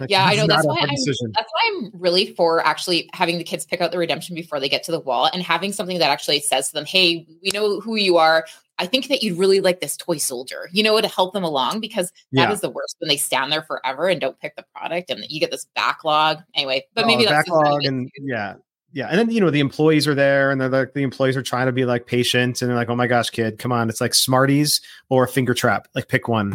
Like, 0.00 0.10
yeah, 0.10 0.24
I 0.24 0.34
know. 0.36 0.46
That's 0.46 0.66
why 0.66 0.78
I'm 0.80 0.88
decision. 0.88 1.32
that's 1.34 1.50
why 1.52 1.70
I'm 1.76 1.90
really 1.94 2.32
for 2.34 2.64
actually 2.66 3.08
having 3.12 3.38
the 3.38 3.44
kids 3.44 3.64
pick 3.66 3.80
out 3.80 3.90
the 3.92 3.98
redemption 3.98 4.34
before 4.34 4.60
they 4.60 4.68
get 4.68 4.82
to 4.84 4.92
the 4.92 5.00
wall 5.00 5.28
and 5.32 5.42
having 5.42 5.72
something 5.72 5.98
that 5.98 6.10
actually 6.10 6.40
says 6.40 6.68
to 6.68 6.74
them, 6.74 6.84
Hey, 6.84 7.26
we 7.42 7.50
know 7.52 7.80
who 7.80 7.96
you 7.96 8.16
are. 8.16 8.46
I 8.80 8.86
think 8.86 9.08
that 9.08 9.22
you'd 9.24 9.38
really 9.38 9.60
like 9.60 9.80
this 9.80 9.96
toy 9.96 10.18
soldier, 10.18 10.68
you 10.72 10.82
know, 10.84 11.00
to 11.00 11.08
help 11.08 11.32
them 11.34 11.42
along 11.42 11.80
because 11.80 12.12
that 12.32 12.50
is 12.52 12.58
Yeah. 12.58 12.68
the 12.68 12.70
worst 12.70 12.96
when 13.00 13.08
they 13.08 13.16
stand 13.16 13.50
there 13.50 13.62
forever 13.62 14.06
and 14.08 14.20
don't 14.20 14.38
pick 14.38 14.54
the 14.54 14.64
product 14.74 15.10
and 15.10 15.24
you 15.28 15.40
get 15.40 15.50
this 15.50 15.66
backlog. 15.74 16.38
Anyway, 16.54 16.84
but 16.94 17.04
Oh, 17.04 17.06
maybe 17.08 17.24
that's 17.24 17.48
just 17.48 17.48
kind 17.48 17.66
of 17.66 17.72
backlog 17.80 17.84
and 17.84 18.10
yeah 18.22 18.54
yeah 18.92 19.08
and 19.08 19.18
then 19.18 19.30
you 19.30 19.38
know 19.40 19.50
the 19.50 19.60
employees 19.60 20.06
are 20.08 20.14
there 20.14 20.50
and 20.50 20.58
they're 20.58 20.68
like 20.70 20.94
the 20.94 21.02
employees 21.02 21.36
are 21.36 21.42
trying 21.42 21.66
to 21.66 21.72
be 21.72 21.84
like 21.84 22.06
patient 22.06 22.62
and 22.62 22.70
they're 22.70 22.76
like 22.76 22.88
oh 22.88 22.96
my 22.96 23.06
gosh 23.06 23.28
kid 23.28 23.58
come 23.58 23.70
on 23.70 23.90
it's 23.90 24.00
like 24.00 24.14
smarties 24.14 24.80
or 25.10 25.24
a 25.24 25.28
finger 25.28 25.52
trap 25.52 25.88
like 25.94 26.08
pick 26.08 26.26
one 26.26 26.54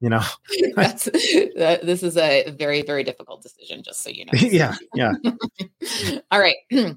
you 0.00 0.08
know 0.08 0.22
that's 0.76 1.04
that, 1.04 1.80
this 1.82 2.02
is 2.02 2.16
a 2.16 2.50
very, 2.58 2.82
very 2.82 3.04
difficult 3.04 3.42
decision, 3.42 3.82
just 3.82 4.02
so 4.02 4.10
you 4.10 4.24
know. 4.24 4.32
yeah 4.34 4.76
yeah 4.94 5.12
All 6.30 6.40
right. 6.40 6.56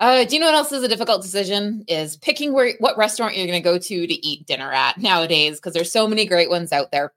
Uh, 0.00 0.24
do 0.24 0.34
you 0.34 0.40
know 0.40 0.46
what 0.46 0.54
else 0.54 0.72
is 0.72 0.82
a 0.82 0.88
difficult 0.88 1.20
decision? 1.20 1.84
Is 1.88 2.16
picking 2.16 2.54
where 2.54 2.72
what 2.78 2.96
restaurant 2.96 3.36
you're 3.36 3.46
going 3.46 3.62
to 3.62 3.64
go 3.64 3.76
to 3.76 4.06
to 4.06 4.26
eat 4.26 4.46
dinner 4.46 4.72
at 4.72 4.96
nowadays 4.96 5.56
because 5.56 5.74
there's 5.74 5.92
so 5.92 6.08
many 6.08 6.24
great 6.24 6.48
ones 6.48 6.72
out 6.72 6.90
there. 6.90 7.12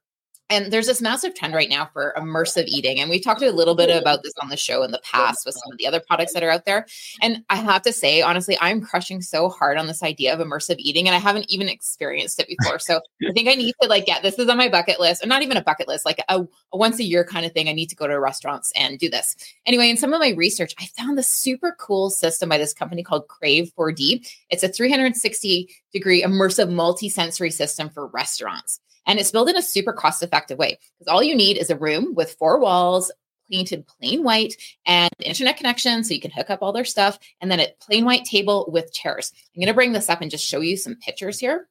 And 0.49 0.71
there's 0.71 0.87
this 0.87 1.01
massive 1.01 1.35
trend 1.35 1.53
right 1.53 1.69
now 1.69 1.89
for 1.91 2.13
immersive 2.17 2.67
eating. 2.67 2.99
And 2.99 3.09
we've 3.09 3.23
talked 3.23 3.41
a 3.41 3.51
little 3.51 3.75
bit 3.75 3.89
about 3.89 4.23
this 4.23 4.33
on 4.41 4.47
the 4.47 4.55
show 4.55 4.81
in 4.83 4.91
the 4.91 5.01
past 5.03 5.45
with 5.45 5.55
some 5.55 5.73
of 5.73 5.77
the 5.77 5.85
other 5.85 5.99
products 5.99 6.33
that 6.33 6.43
are 6.43 6.49
out 6.49 6.63
there. 6.63 6.85
And 7.21 7.43
I 7.49 7.57
have 7.57 7.81
to 7.81 7.91
say, 7.91 8.21
honestly, 8.21 8.57
I'm 8.61 8.79
crushing 8.79 9.21
so 9.21 9.49
hard 9.49 9.77
on 9.77 9.87
this 9.87 10.03
idea 10.03 10.33
of 10.33 10.39
immersive 10.39 10.77
eating. 10.77 11.07
And 11.07 11.15
I 11.15 11.19
haven't 11.19 11.51
even 11.51 11.67
experienced 11.67 12.39
it 12.39 12.47
before. 12.47 12.79
So 12.79 13.01
I 13.27 13.33
think 13.33 13.49
I 13.49 13.55
need 13.55 13.73
to 13.81 13.89
like 13.89 14.05
get 14.05 14.23
this 14.23 14.39
is 14.39 14.47
on 14.47 14.57
my 14.57 14.69
bucket 14.69 15.01
list, 15.01 15.23
or 15.23 15.27
not 15.27 15.41
even 15.41 15.57
a 15.57 15.61
bucket 15.61 15.87
list, 15.87 16.05
like 16.05 16.23
a, 16.29 16.47
a 16.71 16.77
once 16.77 16.99
a 16.99 17.03
year 17.03 17.25
kind 17.25 17.45
of 17.45 17.51
thing. 17.51 17.67
I 17.67 17.73
need 17.73 17.89
to 17.89 17.95
go 17.95 18.07
to 18.07 18.17
restaurants 18.17 18.71
and 18.75 18.97
do 18.97 19.09
this. 19.09 19.35
Anyway, 19.65 19.89
in 19.89 19.97
some 19.97 20.13
of 20.13 20.21
my 20.21 20.29
research, 20.29 20.73
I 20.79 20.85
found 20.97 21.17
this 21.17 21.27
super 21.27 21.75
cool 21.77 22.09
system 22.09 22.47
by 22.47 22.57
this 22.57 22.73
company 22.73 23.03
called 23.03 23.27
Crave 23.27 23.71
4D. 23.77 24.25
It's 24.49 24.63
a 24.63 24.69
360 24.69 25.69
degree 25.91 26.23
immersive 26.23 26.71
multi-sensory 26.71 27.51
system 27.51 27.89
for 27.89 28.07
restaurants. 28.07 28.79
And 29.07 29.19
it's 29.19 29.31
built 29.31 29.49
in 29.49 29.57
a 29.57 29.61
super 29.61 29.93
cost 29.93 30.21
effective 30.21 30.59
way 30.59 30.77
because 30.99 31.11
all 31.11 31.23
you 31.23 31.35
need 31.35 31.57
is 31.57 31.69
a 31.69 31.77
room 31.77 32.13
with 32.13 32.33
four 32.33 32.59
walls, 32.59 33.11
painted 33.49 33.87
plain 33.87 34.23
white, 34.23 34.55
and 34.85 35.09
internet 35.23 35.57
connection 35.57 36.03
so 36.03 36.13
you 36.13 36.21
can 36.21 36.31
hook 36.31 36.49
up 36.49 36.59
all 36.61 36.73
their 36.73 36.85
stuff, 36.85 37.17
and 37.41 37.49
then 37.49 37.59
a 37.59 37.73
plain 37.81 38.05
white 38.05 38.25
table 38.25 38.69
with 38.71 38.93
chairs. 38.93 39.31
I'm 39.55 39.61
going 39.61 39.67
to 39.67 39.73
bring 39.73 39.93
this 39.93 40.09
up 40.09 40.21
and 40.21 40.29
just 40.29 40.45
show 40.45 40.59
you 40.59 40.77
some 40.77 40.95
pictures 40.95 41.39
here. 41.39 41.67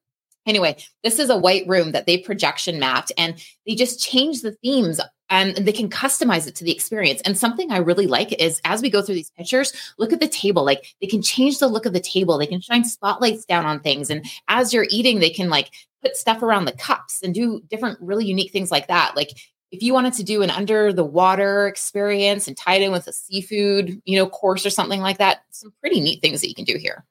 Anyway, 0.47 0.77
this 1.03 1.19
is 1.19 1.29
a 1.29 1.37
white 1.37 1.67
room 1.67 1.93
that 1.93 2.07
they 2.07 2.19
projection 2.19 2.79
mapped 2.79 3.13
and 3.19 3.43
they 3.67 3.75
just 3.75 4.01
changed 4.01 4.43
the 4.43 4.53
themes 4.53 5.01
and 5.29 5.57
they 5.57 5.73
can 5.73 5.91
customize 5.91 6.47
it 6.47 6.55
to 6.57 6.65
the 6.65 6.73
experience. 6.73 7.21
And 7.23 7.37
something 7.37 7.71
I 7.71 7.79
really 7.79 8.07
like 8.07 8.33
is 8.41 8.61
as 8.65 8.83
we 8.83 8.91
go 8.91 9.03
through 9.03 9.17
these 9.17 9.31
pictures, 9.31 9.73
look 9.99 10.13
at 10.13 10.21
the 10.21 10.29
table. 10.29 10.65
Like 10.65 10.95
they 11.01 11.07
can 11.07 11.23
change 11.23 11.59
the 11.59 11.69
look 11.69 11.87
of 11.87 11.93
the 11.93 12.01
table. 12.01 12.39
They 12.39 12.47
can 12.47 12.61
shine 12.61 12.85
spotlights 12.85 13.45
down 13.45 13.67
on 13.67 13.81
things. 13.81 14.11
And 14.11 14.25
as 14.49 14.73
you're 14.73 14.87
eating, 14.91 15.19
they 15.19 15.31
can 15.31 15.49
like 15.49 15.71
put 16.03 16.17
stuff 16.17 16.43
around 16.43 16.67
the 16.67 16.73
cups 16.73 17.21
and 17.23 17.35
do 17.35 17.63
different 17.69 17.99
really 18.01 18.25
unique 18.25 18.53
things 18.53 18.71
like 18.71 18.89
that. 18.89 19.17
Like 19.17 19.31
if 19.73 19.83
you 19.83 19.93
wanted 19.93 20.15
to 20.15 20.23
do 20.23 20.43
an 20.43 20.51
under 20.51 20.93
the 20.93 21.05
water 21.05 21.67
experience 21.67 22.47
and 22.47 22.57
tie 22.57 22.77
it 22.77 22.83
in 22.83 22.93
with 22.93 23.07
a 23.09 23.13
seafood, 23.13 24.01
you 24.05 24.19
know, 24.19 24.29
course 24.29 24.65
or 24.65 24.71
something 24.71 25.01
like 25.01 25.19
that, 25.19 25.43
some 25.51 25.73
pretty 25.81 26.01
neat 26.01 26.23
things 26.23 26.41
that 26.41 26.49
you 26.49 26.55
can 26.55 26.65
do 26.65 26.79
here. 26.79 27.05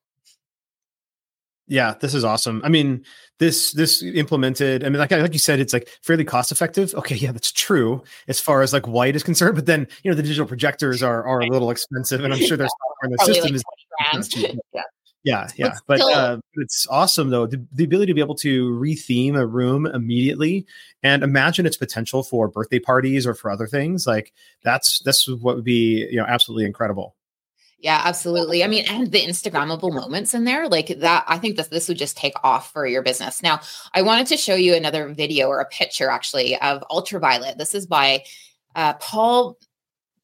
Yeah, 1.67 1.95
this 1.99 2.13
is 2.13 2.23
awesome. 2.23 2.61
I 2.63 2.69
mean, 2.69 3.03
this 3.39 3.71
this 3.71 4.03
implemented. 4.03 4.83
I 4.83 4.89
mean, 4.89 4.99
like 4.99 5.09
like 5.09 5.33
you 5.33 5.39
said, 5.39 5.59
it's 5.59 5.73
like 5.73 5.89
fairly 6.03 6.23
cost 6.23 6.51
effective. 6.51 6.93
Okay, 6.93 7.15
yeah, 7.15 7.31
that's 7.31 7.51
true 7.51 8.03
as 8.27 8.39
far 8.39 8.61
as 8.61 8.71
like 8.71 8.87
white 8.87 9.15
is 9.15 9.23
concerned. 9.23 9.55
But 9.55 9.65
then 9.65 9.87
you 10.03 10.11
know 10.11 10.15
the 10.15 10.21
digital 10.21 10.45
projectors 10.45 11.01
are 11.01 11.23
are 11.25 11.41
a 11.41 11.47
little 11.47 11.71
expensive, 11.71 12.23
and 12.23 12.33
I'm 12.33 12.39
sure 12.39 12.55
there's 12.55 12.71
software 13.01 13.05
in 13.05 13.11
the 13.11 13.25
system 13.25 13.53
like 13.53 14.21
is 14.21 14.35
yeah. 14.73 14.81
yeah 15.23 15.47
yeah. 15.55 15.73
But 15.87 16.01
But 16.01 16.13
uh, 16.13 16.37
it's 16.53 16.85
awesome 16.87 17.31
though 17.31 17.47
the, 17.47 17.65
the 17.71 17.83
ability 17.83 18.11
to 18.11 18.13
be 18.13 18.21
able 18.21 18.35
to 18.35 18.69
retheme 18.69 19.35
a 19.35 19.47
room 19.47 19.87
immediately 19.87 20.67
and 21.01 21.23
imagine 21.23 21.65
its 21.65 21.77
potential 21.77 22.21
for 22.21 22.47
birthday 22.47 22.79
parties 22.79 23.25
or 23.25 23.33
for 23.33 23.49
other 23.49 23.65
things. 23.65 24.05
Like 24.05 24.33
that's 24.63 25.01
that's 25.03 25.27
what 25.27 25.55
would 25.55 25.65
be 25.65 26.07
you 26.11 26.17
know 26.17 26.25
absolutely 26.27 26.65
incredible. 26.65 27.14
Yeah, 27.85 28.01
absolutely. 28.03 28.63
I 28.63 28.67
mean, 28.67 28.83
and 28.89 29.11
the 29.11 29.23
Instagrammable 29.23 29.93
moments 29.93 30.33
in 30.33 30.43
there, 30.43 30.67
like 30.67 30.87
that, 30.87 31.23
I 31.27 31.37
think 31.37 31.55
that 31.57 31.69
this 31.69 31.87
would 31.87 31.99
just 31.99 32.17
take 32.17 32.33
off 32.43 32.73
for 32.73 32.87
your 32.87 33.03
business. 33.03 33.43
Now, 33.43 33.59
I 33.93 34.01
wanted 34.01 34.25
to 34.25 34.37
show 34.37 34.55
you 34.55 34.73
another 34.73 35.13
video 35.13 35.49
or 35.49 35.59
a 35.59 35.67
picture 35.67 36.09
actually 36.09 36.57
of 36.61 36.83
Ultraviolet. 36.89 37.59
This 37.59 37.75
is 37.75 37.85
by 37.85 38.23
uh, 38.73 38.93
Paul 38.93 39.59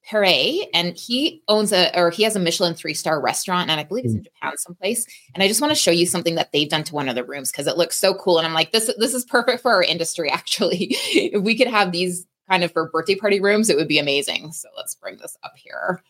Pairet, 0.09 0.69
and 0.73 0.97
he 0.97 1.43
owns 1.47 1.71
a 1.71 1.95
or 1.95 2.09
he 2.09 2.23
has 2.23 2.35
a 2.35 2.39
Michelin 2.39 2.73
three 2.73 2.95
star 2.95 3.21
restaurant, 3.21 3.69
and 3.69 3.79
I 3.79 3.83
believe 3.83 4.05
it's 4.05 4.15
in 4.15 4.23
Japan 4.23 4.57
someplace. 4.57 5.05
And 5.35 5.43
I 5.43 5.47
just 5.47 5.61
want 5.61 5.69
to 5.69 5.75
show 5.75 5.91
you 5.91 6.07
something 6.07 6.33
that 6.33 6.51
they've 6.51 6.67
done 6.67 6.83
to 6.85 6.95
one 6.95 7.09
of 7.09 7.13
the 7.13 7.23
rooms 7.23 7.51
because 7.51 7.67
it 7.67 7.77
looks 7.77 7.95
so 7.95 8.15
cool. 8.15 8.39
And 8.39 8.47
I'm 8.47 8.55
like, 8.55 8.71
this 8.71 8.91
this 8.97 9.13
is 9.13 9.23
perfect 9.23 9.61
for 9.61 9.71
our 9.71 9.83
industry. 9.83 10.31
Actually, 10.33 10.95
if 11.13 11.43
we 11.43 11.55
could 11.55 11.67
have 11.67 11.91
these 11.91 12.25
kind 12.49 12.63
of 12.63 12.71
for 12.71 12.89
birthday 12.89 13.13
party 13.13 13.39
rooms, 13.39 13.69
it 13.69 13.77
would 13.77 13.87
be 13.87 13.99
amazing. 13.99 14.51
So 14.51 14.67
let's 14.75 14.95
bring 14.95 15.17
this 15.17 15.37
up 15.43 15.53
here. 15.55 16.01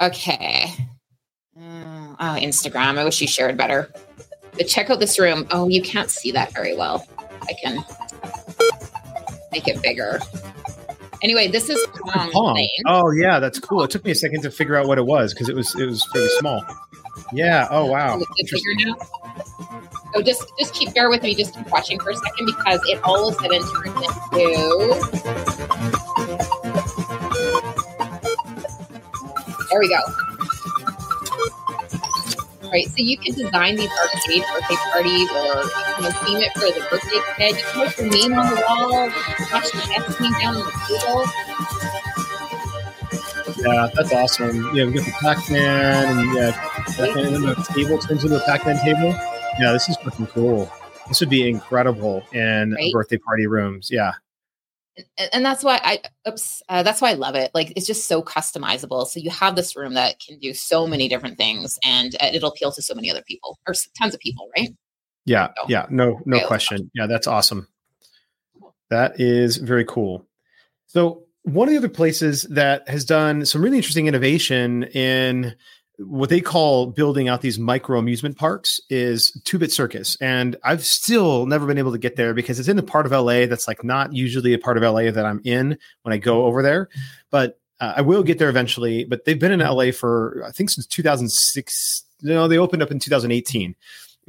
Okay. 0.00 0.72
Mm, 1.58 2.16
oh, 2.18 2.36
Instagram. 2.38 2.98
I 2.98 3.04
wish 3.04 3.20
you 3.20 3.26
shared 3.26 3.56
better. 3.56 3.92
But 4.56 4.66
check 4.66 4.90
out 4.90 4.98
this 4.98 5.18
room. 5.18 5.46
Oh, 5.50 5.68
you 5.68 5.82
can't 5.82 6.10
see 6.10 6.32
that 6.32 6.52
very 6.52 6.76
well. 6.76 7.06
I 7.18 7.52
can 7.62 7.84
make 9.52 9.68
it 9.68 9.82
bigger. 9.82 10.20
Anyway, 11.22 11.48
this 11.48 11.68
is 11.68 11.78
Pong 11.94 12.30
Pong. 12.32 12.68
Oh 12.86 13.10
yeah, 13.12 13.38
that's 13.38 13.58
cool. 13.58 13.82
It 13.82 13.90
took 13.90 14.04
me 14.04 14.12
a 14.12 14.14
second 14.14 14.40
to 14.42 14.50
figure 14.50 14.76
out 14.76 14.86
what 14.86 14.96
it 14.96 15.04
was 15.04 15.34
because 15.34 15.48
it 15.48 15.54
was 15.54 15.74
it 15.78 15.84
was 15.84 16.04
fairly 16.12 16.28
small. 16.38 16.64
Yeah. 17.32 17.68
Oh 17.70 17.84
wow. 17.86 18.18
Is 18.18 18.26
it 18.36 18.50
bigger 18.50 18.90
now? 18.90 18.96
So 20.14 20.22
just 20.22 20.50
just 20.58 20.74
keep 20.74 20.94
bear 20.94 21.10
with 21.10 21.22
me. 21.22 21.34
Just 21.34 21.54
keep 21.54 21.70
watching 21.70 22.00
for 22.00 22.10
a 22.10 22.16
second 22.16 22.46
because 22.46 22.80
it 22.86 23.00
all 23.04 23.28
of 23.28 23.34
a 23.34 23.38
sudden 23.38 23.60
turns 23.60 24.06
into. 24.32 25.39
There 29.70 29.80
we 29.80 29.88
go. 29.88 30.00
All 32.62 32.70
right, 32.70 32.86
so 32.86 32.96
you 32.98 33.18
can 33.18 33.34
design 33.34 33.76
these 33.76 33.90
arcade 33.90 34.44
birthday 34.52 34.76
parties 34.92 35.28
or 35.30 35.46
you 35.46 36.02
know, 36.02 36.10
theme 36.22 36.38
it 36.38 36.52
for 36.54 36.70
the 36.70 36.86
birthday 36.90 37.20
kid. 37.36 37.56
You 37.56 37.62
can 37.64 37.86
put 37.86 37.98
your 37.98 38.08
name 38.10 38.38
on 38.38 38.46
the 38.54 38.62
wall, 38.68 39.10
watch 39.52 39.70
the 39.72 39.80
chef 39.80 40.18
came 40.18 40.32
down 40.38 40.56
on 40.56 40.64
the 40.64 40.72
table. 40.86 41.26
Yeah, 43.64 43.88
that's 43.94 44.12
awesome. 44.12 44.56
Yeah, 44.74 44.84
we 44.86 44.92
got 44.92 45.04
the 45.04 45.12
Pac-Man 45.20 46.18
and 46.18 46.34
yeah, 46.34 46.52
Pac-Man, 46.52 47.26
and 47.26 47.34
then 47.34 47.42
the 47.42 47.54
table 47.74 47.98
turns 47.98 48.24
into 48.24 48.36
a 48.36 48.46
Pac-Man 48.46 48.78
table. 48.84 49.14
Yeah, 49.58 49.72
this 49.72 49.88
is 49.88 49.96
fucking 49.96 50.28
cool. 50.28 50.70
This 51.08 51.18
would 51.20 51.28
be 51.28 51.48
incredible 51.48 52.22
in 52.32 52.72
Right? 52.72 52.92
birthday 52.92 53.18
party 53.18 53.46
rooms. 53.48 53.90
Yeah. 53.90 54.12
And, 55.18 55.30
and 55.32 55.44
that's 55.44 55.62
why 55.64 55.80
I 55.82 56.00
oops, 56.28 56.62
uh, 56.68 56.82
that's 56.82 57.00
why 57.00 57.10
I 57.10 57.14
love 57.14 57.34
it. 57.34 57.50
Like 57.54 57.72
it's 57.76 57.86
just 57.86 58.06
so 58.08 58.22
customizable. 58.22 59.06
So 59.06 59.20
you 59.20 59.30
have 59.30 59.56
this 59.56 59.76
room 59.76 59.94
that 59.94 60.20
can 60.20 60.38
do 60.38 60.54
so 60.54 60.86
many 60.86 61.08
different 61.08 61.38
things, 61.38 61.78
and 61.84 62.14
uh, 62.20 62.30
it'll 62.32 62.50
appeal 62.50 62.72
to 62.72 62.82
so 62.82 62.94
many 62.94 63.10
other 63.10 63.22
people 63.22 63.58
or 63.66 63.74
tons 64.00 64.14
of 64.14 64.20
people, 64.20 64.48
right? 64.56 64.70
Yeah, 65.26 65.48
So- 65.56 65.66
yeah, 65.68 65.86
no, 65.90 66.20
no 66.24 66.46
question. 66.46 66.90
Yeah, 66.94 67.06
that's 67.06 67.26
awesome. 67.26 67.68
That 68.90 69.20
is 69.20 69.56
very 69.56 69.84
cool. 69.84 70.26
So, 70.86 71.24
one 71.44 71.68
of 71.68 71.72
the 71.72 71.78
other 71.78 71.88
places 71.88 72.42
that 72.50 72.88
has 72.88 73.04
done 73.04 73.46
some 73.46 73.62
really 73.62 73.76
interesting 73.76 74.06
innovation 74.06 74.82
in 74.84 75.54
what 76.00 76.30
they 76.30 76.40
call 76.40 76.86
building 76.86 77.28
out 77.28 77.40
these 77.40 77.58
micro 77.58 77.98
amusement 77.98 78.36
parks 78.36 78.80
is 78.88 79.32
Two 79.44 79.58
Bit 79.58 79.72
Circus, 79.72 80.16
and 80.20 80.56
I've 80.64 80.84
still 80.84 81.46
never 81.46 81.66
been 81.66 81.78
able 81.78 81.92
to 81.92 81.98
get 81.98 82.16
there 82.16 82.34
because 82.34 82.58
it's 82.58 82.68
in 82.68 82.76
the 82.76 82.82
part 82.82 83.06
of 83.06 83.12
LA 83.12 83.46
that's 83.46 83.68
like 83.68 83.84
not 83.84 84.12
usually 84.12 84.54
a 84.54 84.58
part 84.58 84.76
of 84.76 84.82
LA 84.82 85.10
that 85.10 85.26
I'm 85.26 85.40
in 85.44 85.78
when 86.02 86.12
I 86.12 86.18
go 86.18 86.44
over 86.44 86.62
there, 86.62 86.88
but 87.30 87.58
uh, 87.80 87.94
I 87.96 88.00
will 88.02 88.22
get 88.22 88.38
there 88.38 88.48
eventually. 88.48 89.04
But 89.04 89.24
they've 89.24 89.38
been 89.38 89.52
in 89.52 89.60
LA 89.60 89.92
for 89.92 90.44
I 90.46 90.52
think 90.52 90.70
since 90.70 90.86
2006. 90.86 92.04
No, 92.22 92.48
they 92.48 92.58
opened 92.58 92.82
up 92.82 92.90
in 92.90 92.98
2018 92.98 93.74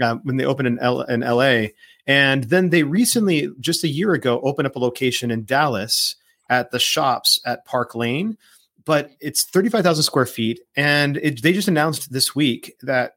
uh, 0.01 0.15
when 0.23 0.37
they 0.37 0.45
opened 0.45 0.67
in, 0.67 0.79
L- 0.79 1.01
in 1.01 1.21
LA. 1.21 1.67
And 2.07 2.45
then 2.45 2.69
they 2.69 2.83
recently, 2.83 3.49
just 3.59 3.83
a 3.83 3.87
year 3.87 4.13
ago, 4.13 4.39
opened 4.41 4.67
up 4.67 4.75
a 4.75 4.79
location 4.79 5.29
in 5.29 5.45
Dallas 5.45 6.15
at 6.49 6.71
the 6.71 6.79
shops 6.79 7.39
at 7.45 7.65
Park 7.65 7.95
Lane. 7.95 8.37
But 8.85 9.11
it's 9.19 9.49
35,000 9.49 10.03
square 10.03 10.25
feet. 10.25 10.59
And 10.75 11.17
it, 11.17 11.41
they 11.41 11.53
just 11.53 11.67
announced 11.67 12.11
this 12.11 12.35
week 12.35 12.75
that 12.81 13.13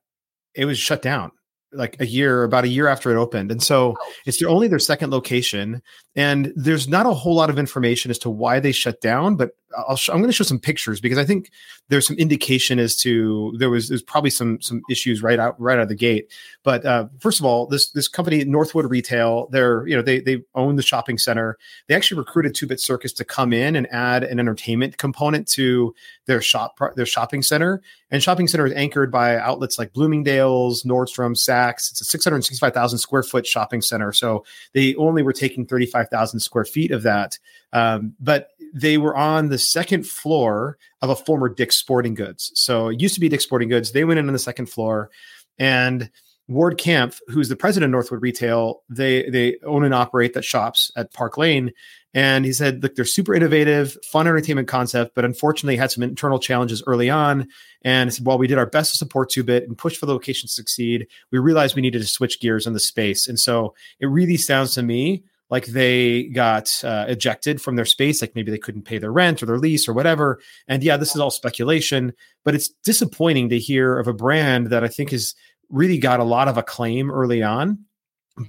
it 0.54 0.64
was 0.64 0.78
shut 0.78 1.02
down 1.02 1.32
like 1.74 2.00
a 2.00 2.06
year, 2.06 2.44
about 2.44 2.64
a 2.64 2.68
year 2.68 2.86
after 2.86 3.10
it 3.10 3.20
opened. 3.20 3.50
And 3.50 3.62
so 3.62 3.96
it's 4.26 4.38
their, 4.38 4.48
only 4.48 4.68
their 4.68 4.78
second 4.78 5.10
location. 5.10 5.82
And 6.14 6.52
there's 6.54 6.88
not 6.88 7.06
a 7.06 7.12
whole 7.12 7.34
lot 7.34 7.50
of 7.50 7.58
information 7.58 8.10
as 8.10 8.18
to 8.20 8.30
why 8.30 8.60
they 8.60 8.72
shut 8.72 9.00
down, 9.00 9.36
but 9.36 9.50
I'll 9.76 9.96
sh- 9.96 10.08
I'm 10.08 10.18
going 10.18 10.28
to 10.28 10.32
show 10.32 10.44
some 10.44 10.58
pictures 10.58 11.00
because 11.00 11.18
I 11.18 11.24
think 11.24 11.50
there's 11.88 12.06
some 12.06 12.16
indication 12.16 12.78
as 12.78 12.96
to 12.98 13.54
there 13.58 13.70
was 13.70 13.88
there's 13.88 14.02
probably 14.02 14.30
some 14.30 14.60
some 14.60 14.82
issues 14.90 15.22
right 15.22 15.38
out 15.38 15.60
right 15.60 15.78
out 15.78 15.82
of 15.82 15.88
the 15.88 15.94
gate. 15.94 16.32
But 16.62 16.84
uh, 16.84 17.08
first 17.20 17.40
of 17.40 17.46
all, 17.46 17.66
this 17.66 17.90
this 17.90 18.08
company 18.08 18.44
Northwood 18.44 18.90
Retail, 18.90 19.48
they're 19.50 19.86
you 19.86 19.96
know 19.96 20.02
they 20.02 20.20
they 20.20 20.42
own 20.54 20.76
the 20.76 20.82
shopping 20.82 21.18
center. 21.18 21.58
They 21.88 21.94
actually 21.94 22.18
recruited 22.18 22.54
Two 22.54 22.66
Bit 22.66 22.80
Circus 22.80 23.12
to 23.14 23.24
come 23.24 23.52
in 23.52 23.76
and 23.76 23.86
add 23.92 24.24
an 24.24 24.38
entertainment 24.40 24.98
component 24.98 25.48
to 25.48 25.94
their 26.26 26.40
shop 26.40 26.78
their 26.96 27.06
shopping 27.06 27.42
center. 27.42 27.82
And 28.10 28.22
shopping 28.22 28.46
center 28.46 28.66
is 28.66 28.72
anchored 28.74 29.10
by 29.10 29.36
outlets 29.36 29.76
like 29.76 29.92
Bloomingdale's, 29.92 30.84
Nordstrom, 30.84 31.34
Saks. 31.34 31.90
It's 31.90 32.00
a 32.00 32.04
665,000 32.04 32.98
square 32.98 33.24
foot 33.24 33.44
shopping 33.44 33.82
center. 33.82 34.12
So 34.12 34.44
they 34.72 34.94
only 34.94 35.24
were 35.24 35.32
taking 35.32 35.66
35,000 35.66 36.38
square 36.38 36.64
feet 36.64 36.92
of 36.92 37.02
that. 37.02 37.38
Um, 37.72 38.14
but 38.20 38.50
they 38.74 38.98
were 38.98 39.16
on 39.16 39.48
the 39.48 39.58
second 39.58 40.04
floor 40.06 40.76
of 41.00 41.08
a 41.08 41.16
former 41.16 41.48
Dick's 41.48 41.78
Sporting 41.78 42.14
Goods. 42.14 42.50
So 42.54 42.88
it 42.88 43.00
used 43.00 43.14
to 43.14 43.20
be 43.20 43.28
Dick's 43.28 43.44
Sporting 43.44 43.68
Goods. 43.68 43.92
They 43.92 44.04
went 44.04 44.18
in 44.18 44.26
on 44.26 44.32
the 44.32 44.38
second 44.38 44.66
floor, 44.66 45.10
and 45.58 46.10
Ward 46.46 46.76
Camp, 46.76 47.14
who's 47.28 47.48
the 47.48 47.56
president 47.56 47.88
of 47.88 47.92
Northwood 47.92 48.20
Retail, 48.20 48.82
they 48.90 49.30
they 49.30 49.56
own 49.64 49.84
and 49.84 49.94
operate 49.94 50.34
that 50.34 50.44
shops 50.44 50.90
at 50.96 51.12
Park 51.14 51.38
Lane. 51.38 51.72
And 52.12 52.44
he 52.44 52.52
said, 52.52 52.82
look, 52.82 52.94
they're 52.94 53.04
super 53.04 53.34
innovative, 53.34 53.96
fun 54.04 54.28
entertainment 54.28 54.68
concept, 54.68 55.16
but 55.16 55.24
unfortunately 55.24 55.76
had 55.76 55.90
some 55.90 56.04
internal 56.04 56.38
challenges 56.38 56.80
early 56.86 57.10
on. 57.10 57.48
And 57.82 58.14
said, 58.14 58.24
while 58.24 58.38
we 58.38 58.46
did 58.46 58.58
our 58.58 58.66
best 58.66 58.92
to 58.92 58.96
support 58.96 59.30
Two-Bit 59.30 59.66
and 59.66 59.76
push 59.76 59.96
for 59.96 60.06
the 60.06 60.12
location 60.12 60.46
to 60.46 60.52
succeed, 60.52 61.08
we 61.32 61.40
realized 61.40 61.74
we 61.74 61.82
needed 61.82 62.02
to 62.02 62.06
switch 62.06 62.40
gears 62.40 62.68
in 62.68 62.72
the 62.72 62.78
space. 62.78 63.26
And 63.26 63.40
so 63.40 63.74
it 63.98 64.06
really 64.06 64.36
sounds 64.36 64.74
to 64.74 64.82
me 64.82 65.24
like 65.50 65.66
they 65.66 66.24
got 66.24 66.68
uh, 66.84 67.04
ejected 67.08 67.60
from 67.60 67.76
their 67.76 67.84
space, 67.84 68.20
like 68.22 68.34
maybe 68.34 68.50
they 68.50 68.58
couldn't 68.58 68.82
pay 68.82 68.98
their 68.98 69.12
rent 69.12 69.42
or 69.42 69.46
their 69.46 69.58
lease 69.58 69.86
or 69.88 69.92
whatever. 69.92 70.40
And 70.66 70.82
yeah, 70.82 70.96
this 70.96 71.14
is 71.14 71.20
all 71.20 71.30
speculation, 71.30 72.12
but 72.44 72.54
it's 72.54 72.68
disappointing 72.84 73.50
to 73.50 73.58
hear 73.58 73.98
of 73.98 74.08
a 74.08 74.14
brand 74.14 74.68
that 74.68 74.82
I 74.84 74.88
think 74.88 75.10
has 75.10 75.34
really 75.68 75.98
got 75.98 76.20
a 76.20 76.24
lot 76.24 76.48
of 76.48 76.56
acclaim 76.56 77.10
early 77.10 77.42
on 77.42 77.78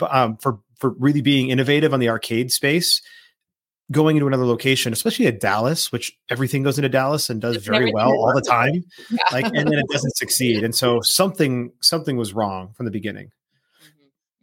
um, 0.09 0.37
for 0.37 0.59
for 0.79 0.91
really 0.99 1.21
being 1.21 1.49
innovative 1.49 1.93
on 1.93 1.99
the 1.99 2.09
arcade 2.09 2.51
space. 2.51 3.01
Going 3.91 4.15
into 4.17 4.25
another 4.25 4.47
location, 4.47 4.93
especially 4.93 5.27
at 5.27 5.39
Dallas, 5.39 5.91
which 5.91 6.11
everything 6.31 6.63
goes 6.63 6.79
into 6.79 6.89
Dallas 6.89 7.29
and 7.29 7.39
does 7.39 7.57
It's 7.57 7.67
very 7.67 7.91
well 7.93 8.09
all 8.09 8.33
the 8.33 8.41
time, 8.41 8.83
Yeah. 9.11 9.17
like, 9.31 9.45
and 9.45 9.67
then 9.67 9.77
it 9.77 9.85
doesn't 9.91 10.15
succeed. 10.17 10.63
And 10.63 10.73
so 10.73 11.01
something 11.01 11.71
something 11.81 12.17
was 12.17 12.33
wrong 12.33 12.73
from 12.75 12.85
the 12.87 12.91
beginning 12.91 13.29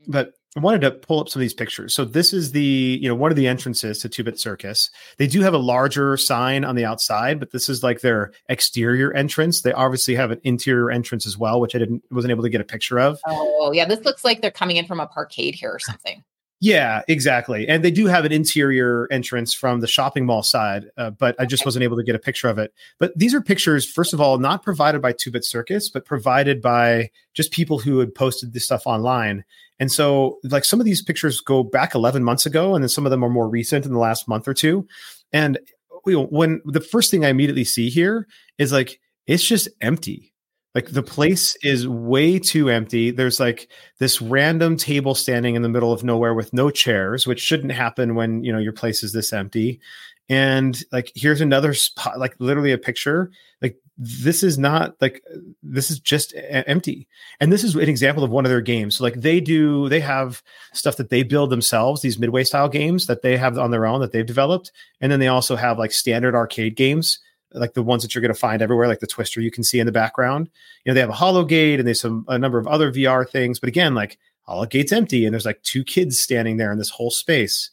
Mhm. 0.07 0.13
but 0.13 0.33
I 0.55 0.61
wanted 0.61 0.83
to 0.83 0.91
pull 0.91 1.19
up 1.19 1.31
some 1.31 1.41
of 1.41 1.43
these 1.43 1.55
pictures. 1.55 1.95
So 1.95 2.05
this 2.05 2.35
is 2.35 2.53
the, 2.53 2.99
you 3.01 3.09
know, 3.09 3.15
one 3.15 3.33
of 3.33 3.37
the 3.37 3.49
entrances 3.49 3.99
to 4.01 4.09
Two 4.09 4.23
Bit 4.23 4.39
Circus. 4.39 4.91
They 5.17 5.27
do 5.27 5.41
have 5.41 5.55
a 5.55 5.59
larger 5.59 6.19
sign 6.19 6.63
on 6.63 6.75
the 6.75 6.85
outside, 6.85 7.41
but 7.41 7.53
this 7.53 7.71
is 7.71 7.83
like 7.83 8.03
their 8.03 8.33
exterior 8.51 9.15
entrance. 9.15 9.63
They 9.63 9.73
obviously 9.73 10.15
have 10.15 10.31
an 10.31 10.41
interior 10.45 10.91
entrance 10.91 11.27
as 11.27 11.39
well, 11.39 11.59
which 11.59 11.75
I 11.75 11.79
didn't 11.79 12.03
wasn't 12.11 12.33
able 12.33 12.43
to 12.43 12.51
get 12.51 12.61
a 12.61 12.65
picture 12.65 13.01
of. 13.01 13.19
Oh 13.27 13.73
yeah, 13.73 13.87
this 13.87 14.05
looks 14.05 14.25
like 14.25 14.43
they're 14.43 14.51
coming 14.51 14.77
in 14.77 14.87
from 14.87 15.01
a 15.01 15.07
parkade 15.07 15.55
here 15.55 15.71
or 15.71 15.79
something. 15.79 16.23
Yeah, 16.65 17.03
exactly. 17.09 17.67
And 17.67 17.85
they 17.85 17.91
do 17.91 18.07
have 18.07 18.25
an 18.25 18.31
interior 18.31 19.09
entrance 19.11 19.53
from 19.53 19.81
the 19.81 19.89
shopping 19.89 20.25
mall 20.25 20.45
side, 20.45 20.85
uh, 20.97 21.11
but 21.11 21.35
I 21.41 21.45
just 21.45 21.65
wasn't 21.65 21.83
able 21.83 21.97
to 21.97 22.05
get 22.05 22.15
a 22.15 22.21
picture 22.21 22.49
of 22.49 22.57
it. 22.57 22.73
But 23.01 23.13
these 23.19 23.35
are 23.35 23.41
pictures, 23.41 23.85
first 23.85 24.15
of 24.15 24.21
all, 24.21 24.39
not 24.39 24.63
provided 24.63 25.03
by 25.03 25.11
Two 25.11 25.33
Bit 25.33 25.45
Circus, 25.45 25.91
but 25.91 26.05
provided 26.05 26.63
by 26.63 27.11
just 27.35 27.51
people 27.51 27.81
who 27.81 27.99
had 27.99 28.15
posted 28.15 28.53
this 28.53 28.65
stuff 28.65 28.87
online. 28.87 29.43
And 29.81 29.91
so, 29.91 30.39
like, 30.45 30.65
some 30.65 30.79
of 30.79 30.87
these 30.87 31.03
pictures 31.03 31.41
go 31.41 31.65
back 31.65 31.97
11 31.97 32.23
months 32.23 32.47
ago, 32.47 32.77
and 32.77 32.85
then 32.85 32.89
some 32.89 33.07
of 33.07 33.11
them 33.11 33.25
are 33.25 33.29
more 33.29 33.49
recent 33.49 33.85
in 33.85 33.93
the 33.93 33.99
last 33.99 34.29
month 34.29 34.47
or 34.47 34.55
two. 34.55 34.87
And 35.33 35.59
when 36.05 36.63
the 36.65 36.81
first 36.81 37.11
thing 37.11 37.25
I 37.25 37.31
immediately 37.31 37.65
see 37.65 37.91
here 37.91 38.29
is 38.59 38.71
like, 38.71 39.01
it's 39.27 39.43
just 39.43 39.69
empty. 39.81 40.32
Like 40.75 40.89
the 40.89 41.03
place 41.03 41.55
is 41.63 41.87
way 41.87 42.39
too 42.39 42.71
empty. 42.71 43.11
There's 43.11 43.39
like 43.39 43.69
this 43.99 44.23
random 44.23 44.77
table 44.77 45.15
standing 45.15 45.55
in 45.55 45.63
the 45.63 45.69
middle 45.69 45.93
of 45.93 46.03
nowhere 46.03 46.35
with 46.35 46.53
no 46.53 46.71
chairs, 46.71 47.27
which 47.27 47.41
shouldn't 47.41 47.73
happen 47.73 48.15
when 48.15 48.43
you 48.43 48.53
know 48.53 48.59
your 48.59 48.73
place 48.73 49.03
is 49.03 49.13
this 49.13 49.33
empty. 49.33 49.81
And 50.29 50.83
like 50.91 51.13
here's 51.15 51.43
another 51.43 51.75
spot, 51.75 52.19
like 52.19 52.35
literally 52.39 52.73
a 52.73 52.79
picture. 52.79 53.31
Like 53.61 53.77
this 53.99 54.43
is 54.43 54.57
not 54.59 54.95
like 55.01 55.23
this 55.63 55.91
is 55.91 56.01
just 56.01 56.33
a- 56.33 56.67
empty. 56.67 57.07
And 57.39 57.53
this 57.53 57.65
is 57.65 57.75
an 57.75 57.83
example 57.83 58.25
of 58.25 58.31
one 58.31 58.47
of 58.47 58.51
their 58.51 58.63
games. 58.63 58.97
So 58.97 59.05
like 59.05 59.21
they 59.21 59.41
do, 59.41 59.91
they 59.91 60.01
have 60.01 60.43
stuff 60.73 60.97
that 60.97 61.11
they 61.11 61.23
build 61.23 61.51
themselves, 61.51 62.01
these 62.01 62.19
midway 62.19 62.45
style 62.45 62.71
games 62.71 63.09
that 63.09 63.21
they 63.21 63.37
have 63.37 63.59
on 63.59 63.71
their 63.71 63.85
own 63.85 64.01
that 64.01 64.13
they've 64.13 64.25
developed. 64.25 64.73
And 65.03 65.13
then 65.13 65.21
they 65.21 65.29
also 65.29 65.55
have 65.55 65.79
like 65.79 65.93
standard 65.93 66.35
arcade 66.35 66.77
games 66.77 67.19
like 67.55 67.75
the 67.75 67.83
ones 67.83 68.03
that 68.03 68.15
you're 68.15 68.23
going 68.23 68.33
to 68.33 68.39
find 68.39 68.63
everywhere, 68.63 68.89
like 68.89 69.01
the 69.01 69.07
Twister 69.07 69.41
you 69.41 69.51
can 69.51 69.65
see 69.65 69.81
in 69.81 69.87
the 69.87 69.93
background. 69.93 70.51
You 70.85 70.91
know, 70.91 70.95
they 70.95 71.01
have 71.01 71.11
a 71.11 71.15
Hologate 71.15 71.79
and 71.79 71.87
there's 71.87 72.01
some 72.01 72.25
a 72.29 72.39
number 72.39 72.59
of 72.59 72.67
other 72.67 72.93
VR 72.93 73.29
things, 73.29 73.59
but 73.59 73.69
again, 73.69 73.95
like 73.95 74.19
Hologate's 74.49 74.93
empty 74.93 75.25
and 75.25 75.33
there's 75.33 75.47
like 75.47 75.63
two 75.63 75.85
kids 75.85 76.19
standing 76.19 76.57
there 76.57 76.73
in 76.73 76.79
this 76.79 76.91
whole 76.91 77.11
space. 77.11 77.71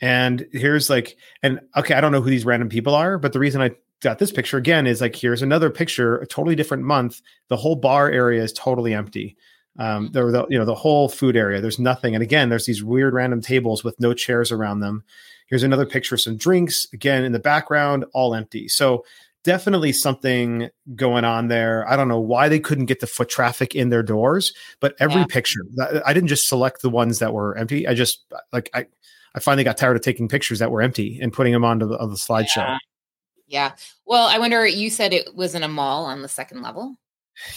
And 0.00 0.46
here's 0.52 0.90
like, 0.90 1.16
and 1.42 1.60
okay, 1.76 1.94
I 1.94 2.00
don't 2.00 2.12
know 2.12 2.20
who 2.20 2.30
these 2.30 2.44
random 2.44 2.68
people 2.68 2.94
are, 2.94 3.18
but 3.18 3.32
the 3.32 3.38
reason 3.38 3.62
I 3.62 3.70
got 4.00 4.18
this 4.18 4.32
picture 4.32 4.58
again 4.58 4.86
is 4.86 5.00
like 5.00 5.16
here's 5.16 5.42
another 5.42 5.70
picture, 5.70 6.18
a 6.18 6.26
totally 6.26 6.54
different 6.54 6.82
month. 6.82 7.22
The 7.48 7.56
whole 7.56 7.76
bar 7.76 8.10
area 8.10 8.42
is 8.42 8.52
totally 8.52 8.94
empty. 8.94 9.36
Um, 9.78 10.10
there, 10.12 10.24
were 10.24 10.32
the 10.32 10.46
you 10.48 10.58
know 10.58 10.64
the 10.64 10.74
whole 10.74 11.08
food 11.08 11.36
area. 11.36 11.60
There's 11.60 11.78
nothing, 11.78 12.14
and 12.14 12.22
again, 12.22 12.48
there's 12.48 12.66
these 12.66 12.82
weird 12.82 13.12
random 13.14 13.42
tables 13.42 13.84
with 13.84 13.98
no 14.00 14.14
chairs 14.14 14.50
around 14.50 14.80
them. 14.80 15.04
Here's 15.46 15.62
another 15.62 15.86
picture, 15.86 16.14
of 16.16 16.20
some 16.20 16.36
drinks 16.36 16.86
again 16.92 17.24
in 17.24 17.32
the 17.32 17.38
background, 17.38 18.04
all 18.14 18.34
empty. 18.34 18.68
So 18.68 19.04
definitely 19.44 19.92
something 19.92 20.68
going 20.96 21.24
on 21.24 21.48
there. 21.48 21.88
I 21.88 21.94
don't 21.94 22.08
know 22.08 22.18
why 22.20 22.48
they 22.48 22.58
couldn't 22.58 22.86
get 22.86 22.98
the 23.00 23.06
foot 23.06 23.28
traffic 23.28 23.74
in 23.76 23.90
their 23.90 24.02
doors, 24.02 24.52
but 24.80 24.96
every 24.98 25.20
Yeah. 25.20 25.26
picture, 25.28 25.60
I 26.04 26.12
didn't 26.12 26.28
just 26.28 26.48
select 26.48 26.82
the 26.82 26.90
ones 26.90 27.20
that 27.20 27.32
were 27.32 27.56
empty. 27.56 27.86
I 27.86 27.94
just 27.94 28.24
like 28.52 28.68
I, 28.74 28.86
I 29.36 29.40
finally 29.40 29.62
got 29.64 29.76
tired 29.76 29.96
of 29.96 30.02
taking 30.02 30.28
pictures 30.28 30.58
that 30.58 30.70
were 30.70 30.82
empty 30.82 31.20
and 31.20 31.32
putting 31.32 31.52
them 31.52 31.64
onto 31.64 31.86
the, 31.86 31.98
on 31.98 32.10
the 32.10 32.16
slideshow. 32.16 32.56
Yeah. 32.56 32.78
Yeah. 33.48 33.72
Well, 34.06 34.26
I 34.26 34.38
wonder, 34.38 34.66
you 34.66 34.90
said 34.90 35.12
it 35.12 35.32
was 35.36 35.54
in 35.54 35.62
a 35.62 35.68
mall 35.68 36.06
on 36.06 36.22
the 36.22 36.28
second 36.28 36.62
level. 36.62 36.96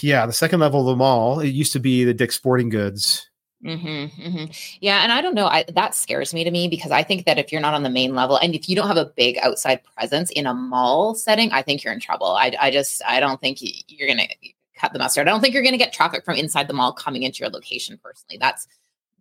Yeah, 0.00 0.26
the 0.26 0.32
second 0.32 0.60
level 0.60 0.80
of 0.80 0.86
the 0.86 0.96
mall, 0.96 1.40
it 1.40 1.48
used 1.48 1.72
to 1.72 1.80
be 1.80 2.04
the 2.04 2.14
Dick's 2.14 2.36
Sporting 2.36 2.68
Goods. 2.68 3.29
Hmm 3.62 4.06
hmm 4.06 4.44
Yeah, 4.80 5.02
and 5.02 5.12
I 5.12 5.20
don't 5.20 5.34
know. 5.34 5.46
I, 5.46 5.64
that 5.74 5.94
scares 5.94 6.32
me 6.32 6.44
to 6.44 6.50
me 6.50 6.68
because 6.68 6.90
I 6.90 7.02
think 7.02 7.26
that 7.26 7.38
if 7.38 7.52
you're 7.52 7.60
not 7.60 7.74
on 7.74 7.82
the 7.82 7.90
main 7.90 8.14
level 8.14 8.36
and 8.36 8.54
if 8.54 8.68
you 8.68 8.76
don't 8.76 8.88
have 8.88 8.96
a 8.96 9.04
big 9.16 9.36
outside 9.38 9.80
presence 9.84 10.30
in 10.30 10.46
a 10.46 10.54
mall 10.54 11.14
setting, 11.14 11.52
I 11.52 11.62
think 11.62 11.84
you're 11.84 11.92
in 11.92 12.00
trouble. 12.00 12.28
I, 12.28 12.52
I 12.58 12.70
just 12.70 13.02
I 13.06 13.20
don't 13.20 13.40
think 13.40 13.60
you, 13.60 13.70
you're 13.88 14.08
gonna 14.08 14.28
cut 14.76 14.92
the 14.94 14.98
mustard. 14.98 15.28
I 15.28 15.30
don't 15.30 15.40
think 15.42 15.52
you're 15.52 15.62
gonna 15.62 15.76
get 15.76 15.92
traffic 15.92 16.24
from 16.24 16.36
inside 16.36 16.68
the 16.68 16.74
mall 16.74 16.92
coming 16.92 17.22
into 17.22 17.40
your 17.40 17.50
location. 17.50 17.98
Personally, 18.02 18.38
that's 18.40 18.66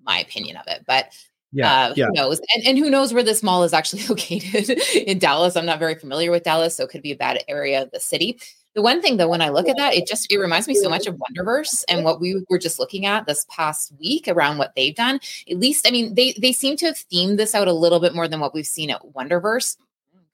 my 0.03 0.19
opinion 0.19 0.55
of 0.57 0.63
it. 0.67 0.83
But 0.87 1.07
Yeah, 1.51 1.89
uh, 1.89 1.93
yeah. 1.97 2.05
who 2.07 2.13
knows? 2.13 2.39
And, 2.55 2.65
and 2.65 2.77
who 2.77 2.89
knows 2.89 3.13
where 3.13 3.23
this 3.23 3.43
mall 3.43 3.63
is 3.63 3.73
actually 3.73 4.03
located 4.09 4.69
in 4.95 5.19
Dallas? 5.19 5.57
I'm 5.57 5.65
not 5.65 5.79
very 5.79 5.95
familiar 5.95 6.31
with 6.31 6.43
Dallas, 6.43 6.77
so 6.77 6.85
it 6.85 6.89
could 6.89 7.01
be 7.01 7.11
a 7.11 7.17
bad 7.17 7.43
area 7.49 7.81
of 7.83 7.91
the 7.91 7.99
city. 7.99 8.39
The 8.75 8.81
one 8.81 9.01
thing 9.01 9.17
though, 9.17 9.27
when 9.27 9.41
I 9.41 9.49
look 9.49 9.67
at 9.67 9.77
that, 9.77 9.95
it 9.95 10.07
just 10.07 10.31
it 10.31 10.37
reminds 10.37 10.67
me 10.67 10.75
so 10.75 10.89
much 10.89 11.07
of 11.07 11.15
Wonderverse 11.15 11.83
and 11.89 12.03
what 12.05 12.21
we 12.21 12.43
were 12.49 12.59
just 12.59 12.79
looking 12.79 13.05
at 13.05 13.25
this 13.25 13.45
past 13.49 13.91
week 13.99 14.27
around 14.27 14.57
what 14.59 14.73
they've 14.75 14.95
done. 14.95 15.19
At 15.49 15.57
least, 15.57 15.87
I 15.87 15.91
mean, 15.91 16.13
they 16.15 16.33
they 16.39 16.51
seem 16.53 16.77
to 16.77 16.85
have 16.85 16.97
themed 17.11 17.37
this 17.37 17.55
out 17.55 17.67
a 17.67 17.73
little 17.73 17.99
bit 17.99 18.13
more 18.13 18.27
than 18.27 18.39
what 18.39 18.53
we've 18.53 18.67
seen 18.67 18.91
at 18.91 19.01
Wonderverse, 19.15 19.75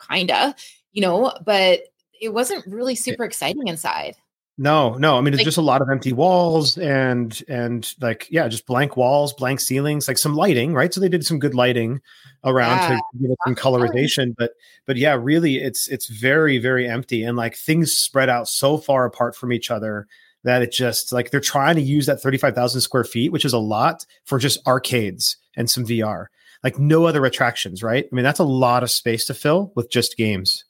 kinda, 0.09 0.55
you 0.91 1.01
know, 1.01 1.33
but 1.45 1.81
it 2.21 2.33
wasn't 2.33 2.65
really 2.67 2.95
super 2.95 3.23
exciting 3.23 3.67
inside. 3.67 4.15
No, 4.57 4.93
no. 4.95 5.17
I 5.17 5.21
mean, 5.21 5.33
it's 5.33 5.41
Like- 5.41 5.45
just 5.45 5.57
a 5.57 5.61
lot 5.61 5.81
of 5.81 5.89
empty 5.89 6.13
walls 6.13 6.77
and 6.77 7.41
and 7.49 7.93
like 7.99 8.27
yeah, 8.31 8.47
just 8.47 8.65
blank 8.65 8.95
walls, 8.95 9.33
blank 9.33 9.59
ceilings, 9.59 10.07
like 10.07 10.17
some 10.17 10.33
lighting, 10.35 10.73
right? 10.73 10.93
So 10.93 11.01
they 11.01 11.09
did 11.09 11.25
some 11.25 11.39
good 11.39 11.53
lighting 11.53 11.99
around 12.45 12.77
Yeah, 12.77 12.87
to 12.87 13.01
give 13.21 13.31
it 13.31 13.37
some 13.43 13.51
lots 13.51 13.59
of 13.59 13.61
color. 13.61 13.87
colorization, 13.89 14.33
but 14.37 14.51
but 14.85 14.95
yeah, 14.95 15.17
really, 15.19 15.57
it's 15.57 15.89
it's 15.89 16.07
very 16.07 16.57
very 16.57 16.87
empty 16.87 17.23
and 17.23 17.35
like 17.35 17.55
things 17.57 17.91
spread 17.91 18.29
out 18.29 18.47
so 18.47 18.77
far 18.77 19.03
apart 19.05 19.35
from 19.35 19.51
each 19.51 19.69
other 19.69 20.07
that 20.45 20.61
it 20.61 20.71
just 20.71 21.11
like 21.11 21.31
they're 21.31 21.41
trying 21.41 21.75
to 21.75 21.81
use 21.81 22.05
that 22.05 22.21
thirty 22.21 22.37
five 22.37 22.55
thousand 22.55 22.79
square 22.79 23.03
feet, 23.03 23.33
which 23.33 23.43
is 23.43 23.51
a 23.53 23.57
lot 23.59 24.05
for 24.23 24.39
just 24.39 24.65
arcades 24.65 25.35
and 25.57 25.69
some 25.69 25.85
VR, 25.85 26.27
like 26.63 26.79
no 26.79 27.03
other 27.05 27.25
attractions, 27.25 27.83
right? 27.83 28.05
I 28.09 28.15
mean, 28.15 28.23
that's 28.23 28.39
a 28.39 28.43
lot 28.45 28.83
of 28.83 28.89
space 28.91 29.25
to 29.25 29.33
fill 29.33 29.73
with 29.75 29.89
just 29.89 30.15
games. 30.15 30.63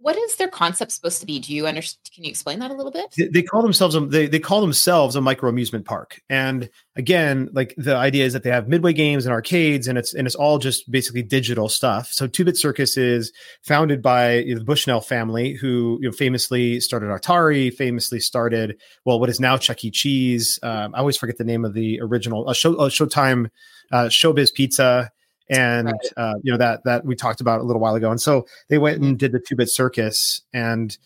What 0.00 0.16
is 0.16 0.36
their 0.36 0.48
concept 0.48 0.92
supposed 0.92 1.20
to 1.20 1.26
be? 1.26 1.40
Do 1.40 1.52
you 1.52 1.66
understand? 1.66 1.98
Can 2.14 2.24
you 2.24 2.30
explain 2.30 2.60
that 2.60 2.70
a 2.70 2.74
little 2.74 2.92
bit? 2.92 3.14
they, 3.16 3.28
they 3.28 3.42
call 3.42 3.62
themselves 3.62 3.94
a, 3.94 4.00
they, 4.00 4.26
they 4.26 4.38
call 4.38 4.60
themselves 4.60 5.16
a 5.16 5.20
micro 5.20 5.48
amusement 5.48 5.84
park 5.84 6.20
and 6.30 6.70
again 6.96 7.48
like 7.52 7.74
the 7.76 7.96
idea 7.96 8.24
is 8.24 8.32
that 8.32 8.42
they 8.42 8.50
have 8.50 8.68
midway 8.68 8.92
games 8.92 9.26
and 9.26 9.32
arcades 9.32 9.88
and 9.88 9.98
it's 9.98 10.14
and 10.14 10.26
it's 10.26 10.36
all 10.36 10.58
just 10.58 10.90
basically 10.90 11.22
digital 11.22 11.68
stuff 11.68 12.08
so 12.12 12.26
two 12.26 12.44
bit 12.44 12.56
circus 12.56 12.96
is 12.96 13.32
founded 13.62 14.00
by 14.00 14.44
the 14.46 14.62
bushnell 14.64 15.00
family 15.00 15.52
who 15.54 15.98
you 16.00 16.08
know 16.08 16.12
famously 16.12 16.80
started 16.80 17.06
atari 17.06 17.72
famously 17.72 18.20
started 18.20 18.78
well 19.04 19.20
what 19.20 19.28
is 19.28 19.40
now 19.40 19.56
chuck 19.56 19.84
e 19.84 19.90
cheese 19.90 20.58
um, 20.62 20.94
i 20.94 20.98
always 20.98 21.16
forget 21.16 21.36
the 21.38 21.44
name 21.44 21.64
of 21.64 21.74
the 21.74 22.00
original 22.00 22.48
uh, 22.48 22.52
show 22.52 22.74
uh, 22.76 22.88
showtime 22.88 23.50
uh, 23.92 24.06
showbiz 24.06 24.52
pizza 24.52 25.10
and 25.50 25.86
Right. 25.86 26.12
uh, 26.16 26.34
you 26.42 26.52
know 26.52 26.58
that 26.58 26.84
that 26.84 27.04
we 27.04 27.14
talked 27.16 27.40
about 27.40 27.60
a 27.60 27.64
little 27.64 27.80
while 27.80 27.94
ago. 27.94 28.10
And 28.10 28.20
so 28.20 28.46
they 28.68 28.78
went 28.78 29.02
and 29.02 29.18
did 29.18 29.32
the 29.32 29.40
two 29.40 29.56
bit 29.56 29.68
circus 29.68 30.42
and 30.52 30.96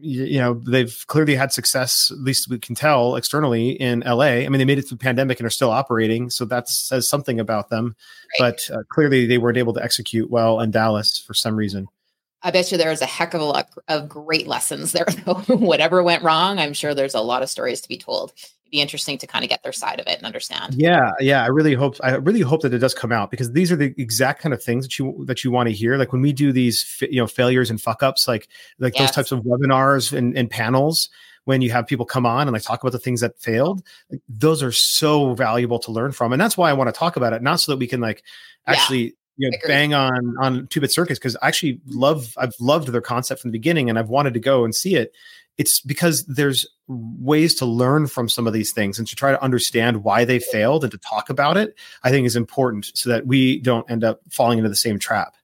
you 0.00 0.38
know 0.38 0.54
they've 0.66 1.04
clearly 1.06 1.34
had 1.36 1.52
success 1.52 2.10
at 2.10 2.18
least 2.18 2.50
we 2.50 2.58
can 2.58 2.74
tell 2.74 3.14
externally 3.16 3.70
in 3.70 4.00
la 4.00 4.24
i 4.24 4.46
mean 4.48 4.58
they 4.58 4.64
made 4.64 4.78
it 4.78 4.82
through 4.82 4.98
the 4.98 5.02
pandemic 5.02 5.38
and 5.38 5.46
are 5.46 5.50
still 5.50 5.70
operating 5.70 6.28
so 6.28 6.44
that 6.44 6.68
says 6.68 7.08
something 7.08 7.38
about 7.40 7.70
them. 7.70 7.94
Right. 8.40 8.50
but 8.68 8.76
uh, 8.76 8.82
clearly 8.90 9.26
they 9.26 9.38
weren't 9.38 9.56
able 9.56 9.72
to 9.74 9.82
execute 9.82 10.28
well 10.28 10.60
in 10.60 10.70
dallas 10.72 11.18
for 11.18 11.34
some 11.34 11.54
reason 11.56 11.86
I 12.46 12.52
bet 12.52 12.70
you 12.70 12.78
there's 12.78 13.02
a 13.02 13.06
heck 13.06 13.34
of 13.34 13.40
a 13.40 13.44
lot 13.44 13.70
of 13.88 14.08
great 14.08 14.46
lessons 14.46 14.92
there. 14.92 15.06
Whatever 15.48 16.04
went 16.04 16.22
wrong, 16.22 16.60
I'm 16.60 16.74
sure 16.74 16.94
there's 16.94 17.16
a 17.16 17.20
lot 17.20 17.42
of 17.42 17.50
stories 17.50 17.80
to 17.80 17.88
be 17.88 17.98
told. 17.98 18.32
It'd 18.36 18.70
be 18.70 18.80
interesting 18.80 19.18
to 19.18 19.26
kind 19.26 19.44
of 19.44 19.48
get 19.48 19.64
their 19.64 19.72
side 19.72 19.98
of 19.98 20.06
it 20.06 20.16
and 20.18 20.24
understand. 20.24 20.74
yeah 20.74 21.10
yeah 21.18 21.42
i 21.42 21.48
really 21.48 21.74
hope 21.74 21.96
i 22.04 22.14
really 22.14 22.40
hope 22.40 22.62
that 22.62 22.72
it 22.72 22.78
does 22.78 22.94
come 22.94 23.10
out 23.10 23.32
because 23.32 23.52
these 23.52 23.72
are 23.72 23.76
the 23.76 23.94
exact 23.98 24.40
kind 24.42 24.52
of 24.52 24.62
things 24.62 24.84
that 24.84 24.96
you 24.98 25.24
that 25.26 25.42
you 25.42 25.50
want 25.50 25.68
to 25.68 25.72
hear 25.72 25.96
like 25.96 26.12
when 26.12 26.22
we 26.22 26.32
do 26.32 26.52
these 26.52 27.00
you 27.10 27.20
know 27.20 27.26
failures 27.26 27.68
and 27.70 27.80
fuck 27.80 28.02
ups 28.02 28.28
like 28.28 28.48
like 28.78 28.94
those 28.94 29.10
types 29.10 29.32
of 29.32 29.40
webinars 29.40 30.16
and, 30.16 30.36
and 30.36 30.50
panels 30.50 31.10
when 31.44 31.62
you 31.62 31.70
have 31.70 31.86
people 31.86 32.04
come 32.04 32.26
on 32.26 32.48
and 32.48 32.52
like 32.52 32.62
talk 32.62 32.82
about 32.82 32.90
the 32.92 32.98
things 32.98 33.20
that 33.20 33.38
failed 33.38 33.84
those 34.28 34.64
are 34.64 34.72
so 34.72 35.34
valuable 35.34 35.78
to 35.78 35.92
learn 35.92 36.10
from 36.10 36.32
and 36.32 36.40
that's 36.40 36.56
why 36.56 36.70
i 36.70 36.72
want 36.72 36.86
to 36.86 36.98
talk 36.98 37.16
about 37.16 37.32
it 37.32 37.42
not 37.42 37.60
so 37.60 37.70
that 37.72 37.78
we 37.78 37.86
can 37.86 38.00
like 38.00 38.22
actually 38.66 39.16
you 39.36 39.50
know 39.50 39.56
bang 39.66 39.94
on 39.94 40.34
on 40.40 40.66
two 40.68 40.80
bit 40.80 40.90
circus 40.90 41.18
because 41.18 41.36
i 41.42 41.48
actually 41.48 41.80
love 41.86 42.34
i've 42.38 42.54
loved 42.60 42.88
their 42.88 43.00
concept 43.00 43.40
from 43.40 43.50
the 43.50 43.58
beginning 43.58 43.90
and 43.90 43.98
i've 43.98 44.08
wanted 44.08 44.34
to 44.34 44.40
go 44.40 44.64
and 44.64 44.74
see 44.74 44.94
it. 44.96 45.12
It's 45.58 45.80
because 45.80 46.26
there's 46.26 46.66
ways 46.86 47.54
to 47.56 47.64
learn 47.64 48.08
from 48.08 48.28
some 48.28 48.46
of 48.46 48.52
these 48.52 48.72
things 48.72 48.98
and 48.98 49.08
to 49.08 49.16
try 49.16 49.30
to 49.30 49.42
understand 49.42 50.04
why 50.04 50.26
they 50.26 50.38
failed 50.38 50.84
and 50.84 50.90
to 50.90 50.98
talk 50.98 51.30
about 51.30 51.56
it 51.56 51.74
i 52.04 52.10
think 52.10 52.26
is 52.26 52.36
important 52.36 52.90
so 52.94 53.08
that 53.10 53.26
we 53.26 53.60
don't 53.60 53.90
end 53.90 54.04
up 54.04 54.20
falling 54.30 54.58
into 54.58 54.68
the 54.68 54.76
same 54.76 54.98
trap 54.98 55.34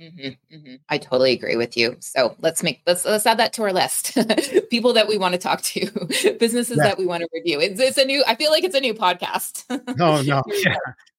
hmm 0.00 0.28
hmm 0.50 0.74
I 0.88 0.98
totally 0.98 1.32
agree 1.32 1.56
with 1.56 1.76
you. 1.76 1.96
So 2.00 2.34
let's 2.40 2.62
make 2.62 2.82
let's 2.86 3.04
let's 3.04 3.26
add 3.26 3.38
that 3.38 3.52
to 3.54 3.62
our 3.62 3.72
list. 3.72 4.16
People 4.70 4.92
that 4.94 5.06
we 5.08 5.18
want 5.18 5.32
to 5.32 5.38
talk 5.38 5.60
to, 5.62 5.86
businesses 6.40 6.78
Yeah. 6.78 6.84
that 6.84 6.98
we 6.98 7.06
want 7.06 7.22
to 7.22 7.28
review. 7.32 7.60
It's, 7.60 7.80
it's 7.80 7.98
a 7.98 8.04
new. 8.04 8.24
I 8.26 8.34
feel 8.34 8.50
like 8.50 8.64
it's 8.64 8.74
a 8.74 8.80
new 8.80 8.94
podcast. 8.94 9.64
no 9.96 10.22
no 10.22 10.42
yeah 10.64 10.74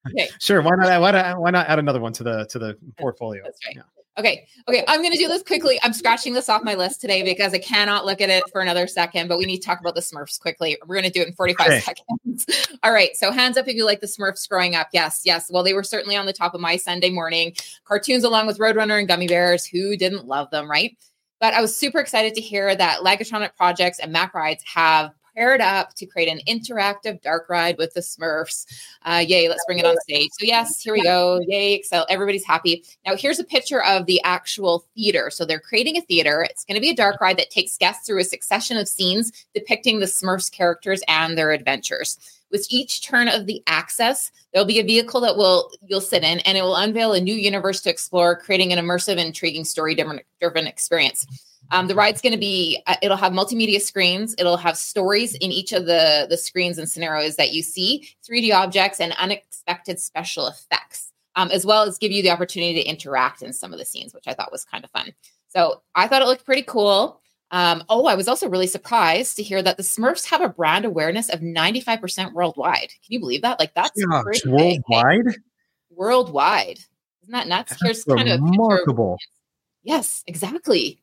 Okay. 0.10 0.30
sure 0.40 0.62
why 0.64 0.72
not 0.78 1.00
why 1.00 1.12
not 1.12 1.40
why 1.40 1.52
not 1.52 1.68
add 1.68 1.78
another 1.78 2.00
one 2.00 2.12
to 2.14 2.24
the 2.24 2.46
to 2.48 2.58
the 2.60 2.78
portfolio 2.98 3.44
That's 3.44 3.60
right. 3.68 3.76
Yeah. 3.76 3.84
Okay. 4.20 4.46
Okay. 4.68 4.84
I'm 4.88 5.00
going 5.02 5.14
to 5.14 5.18
do 5.18 5.30
this 5.30 5.42
quickly. 5.42 5.80
I'm 5.84 5.94
scratching 5.94 6.34
this 6.34 6.50
off 6.50 6.64
my 6.64 6.76
list 6.76 7.00
today 7.00 7.24
because 7.24 7.54
I 7.54 7.60
cannot 7.60 8.06
look 8.06 8.20
at 8.20 8.30
it 8.30 8.44
for 8.52 8.60
another 8.60 8.86
second, 8.86 9.30
but 9.30 9.38
we 9.38 9.46
need 9.46 9.60
to 9.60 9.66
talk 9.66 9.80
about 9.80 9.96
the 9.96 10.02
Smurfs 10.02 10.38
quickly. 10.40 10.78
We're 10.86 10.96
going 10.96 11.06
to 11.06 11.12
do 11.12 11.22
it 11.22 11.28
in 11.30 11.34
45 11.34 11.68
Okay. 11.68 11.80
seconds. 11.80 12.46
All 12.84 12.92
right. 12.92 13.16
So, 13.16 13.32
hands 13.32 13.56
up 13.58 13.70
if 13.70 13.76
you 13.76 13.86
like 13.86 14.02
the 14.02 14.08
Smurfs 14.08 14.48
growing 14.50 14.76
up. 14.76 14.90
Yes. 14.92 15.22
Yes. 15.24 15.50
Well, 15.50 15.64
they 15.64 15.74
were 15.74 15.84
certainly 15.84 16.18
on 16.18 16.26
the 16.26 16.34
top 16.34 16.54
of 16.54 16.60
my 16.60 16.76
Sunday 16.76 17.10
morning 17.10 17.54
cartoons 17.86 18.26
along 18.26 18.48
with 18.48 18.58
Roadrunner 18.60 19.00
and 19.00 19.08
Gummy 19.08 19.28
Bears. 19.28 19.66
Who 19.66 19.96
didn't 19.96 20.26
love 20.28 20.50
them, 20.52 20.70
right? 20.70 20.98
But 21.40 21.54
I 21.54 21.62
was 21.62 21.76
super 21.76 22.00
excited 22.00 22.36
to 22.36 22.42
hear 22.42 22.76
that 22.76 23.00
Lagotronics 23.00 23.56
Projects 23.56 24.00
and 24.00 24.12
Mack 24.12 24.34
Rides 24.34 24.64
have 24.66 25.12
paired 25.36 25.62
up 25.62 25.94
to 25.96 26.06
create 26.06 26.30
an 26.30 26.40
interactive 26.48 27.22
dark 27.22 27.50
ride 27.50 27.78
with 27.78 27.94
the 27.94 28.02
Smurfs. 28.02 28.66
Uh, 29.04 29.24
yay, 29.26 29.50
let's 29.50 29.64
bring 29.66 29.80
it 29.80 29.86
on 29.86 29.96
stage. 30.02 30.30
So, 30.40 30.46
yes, 30.46 30.82
here 30.82 30.94
we 30.94 31.04
go. 31.04 31.40
Yay, 31.48 31.74
Excel. 31.74 32.06
Everybody's 32.10 32.46
happy. 32.46 32.84
Now, 33.06 33.16
here's 33.16 33.40
a 33.40 33.44
picture 33.44 33.84
of 33.84 34.06
the 34.06 34.22
actual 34.24 34.86
theater. 34.96 35.30
So, 35.30 35.46
they're 35.46 35.60
creating 35.60 35.98
a 35.98 36.02
theater. 36.02 36.46
It's 36.50 36.66
going 36.66 36.76
to 36.76 36.82
be 36.82 36.90
a 36.90 36.96
dark 36.96 37.20
ride 37.22 37.38
that 37.38 37.50
takes 37.50 37.78
guests 37.78 38.06
through 38.06 38.20
a 38.20 38.26
succession 38.26 38.78
of 38.78 38.88
scenes 38.88 39.32
depicting 39.54 40.00
the 40.00 40.06
Smurfs 40.06 40.52
characters 40.52 41.02
and 41.08 41.38
their 41.38 41.52
adventures. 41.52 42.18
With 42.52 42.68
each 42.70 43.02
turn 43.02 43.30
of 43.30 43.46
the 43.46 43.64
axis, 43.66 44.30
there'll 44.52 44.68
be 44.68 44.80
a 44.80 44.84
vehicle 44.84 45.22
that 45.22 45.38
will 45.38 45.72
you'll 45.88 46.02
sit 46.02 46.22
in, 46.22 46.40
and 46.40 46.58
it 46.58 46.64
will 46.64 46.76
unveil 46.76 47.14
a 47.14 47.22
new 47.22 47.34
universe 47.34 47.80
to 47.82 47.90
explore, 47.90 48.36
creating 48.36 48.74
an 48.74 48.86
immersive, 48.86 49.16
intriguing, 49.16 49.64
story-driven 49.64 50.20
driven 50.42 50.68
experience. 50.68 51.26
Um, 51.72 51.88
the 51.88 51.96
ride's 51.96 52.22
going 52.22 52.34
to 52.34 52.40
be 52.40 52.82
uh, 52.88 52.96
it'll 53.02 53.18
have 53.18 53.34
multimedia 53.34 53.82
screens. 53.82 54.36
It'll 54.38 54.58
have 54.58 54.78
stories 54.78 55.36
in 55.36 55.52
each 55.52 55.72
of 55.72 55.86
the 55.86 56.28
the 56.30 56.38
screens 56.38 56.78
and 56.78 56.90
scenarios 56.90 57.38
that 57.38 57.54
you 57.54 57.64
see, 57.64 58.10
3D 58.30 58.54
objects, 58.54 59.00
and 59.00 59.14
unexpected 59.14 60.00
special 60.00 60.48
effects, 60.48 61.12
um, 61.36 61.50
as 61.52 61.66
well 61.66 61.84
as 61.84 61.98
give 61.98 62.12
you 62.12 62.22
the 62.22 62.32
opportunity 62.32 62.76
to 62.76 62.88
interact 62.88 63.42
in 63.42 63.54
some 63.54 63.74
of 63.74 63.80
the 63.80 63.86
scenes, 63.86 64.14
which 64.14 64.28
I 64.28 64.34
thought 64.34 64.52
was 64.52 64.66
kind 64.66 64.84
of 64.84 64.92
fun. 64.92 65.14
So 65.48 65.82
I 65.96 66.08
thought 66.08 66.22
it 66.22 66.28
looked 66.28 66.46
pretty 66.46 66.64
cool. 66.64 67.20
Um, 67.52 67.84
oh, 67.90 68.06
I 68.06 68.16
was 68.16 68.30
also 68.30 68.48
really 68.48 68.68
surprised 68.68 69.36
to 69.36 69.44
hear 69.44 69.62
that 69.62 69.76
the 69.76 69.84
Smurfs 69.84 70.26
have 70.30 70.42
a 70.42 70.48
brand 70.48 70.86
awareness 70.86 71.30
of 71.30 71.42
95% 71.42 72.32
worldwide. 72.32 72.90
Can 72.90 73.10
you 73.10 73.20
believe 73.20 73.42
that? 73.42 73.60
Like 73.60 73.74
that's 73.74 74.02
Gosh, 74.02 74.24
pretty 74.24 74.50
big. 74.50 74.82
worldwide. 74.88 75.36
Worldwide. 75.90 76.80
Isn't 77.24 77.34
that 77.34 77.48
nuts? 77.48 77.76
Here's 77.82 78.06
That's 78.06 78.18
kind 78.18 78.30
of 78.30 78.42
remarkable. 78.42 79.18
Yes, 79.84 80.24
exactly. 80.28 81.02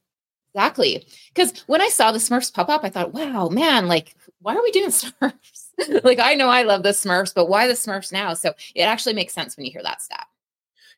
Exactly. 0.54 1.06
Because 1.34 1.58
when 1.66 1.80
I 1.80 1.88
saw 1.88 2.10
the 2.10 2.18
Smurfs 2.18 2.52
pop 2.52 2.68
up, 2.68 2.84
I 2.84 2.88
thought, 2.88 3.12
wow, 3.12 3.48
man, 3.48 3.86
like, 3.86 4.14
why 4.40 4.56
are 4.56 4.62
we 4.62 4.70
doing 4.70 4.88
Smurfs? 4.90 6.02
like, 6.04 6.18
I 6.18 6.34
know 6.34 6.48
I 6.48 6.62
love 6.62 6.82
the 6.82 6.90
Smurfs, 6.90 7.34
but 7.34 7.48
why 7.48 7.66
the 7.66 7.74
Smurfs 7.74 8.12
now? 8.12 8.34
So 8.34 8.54
it 8.74 8.82
actually 8.82 9.14
makes 9.14 9.34
sense 9.34 9.56
when 9.56 9.66
you 9.66 9.72
hear 9.72 9.82
that 9.82 10.02
stat. 10.02 10.26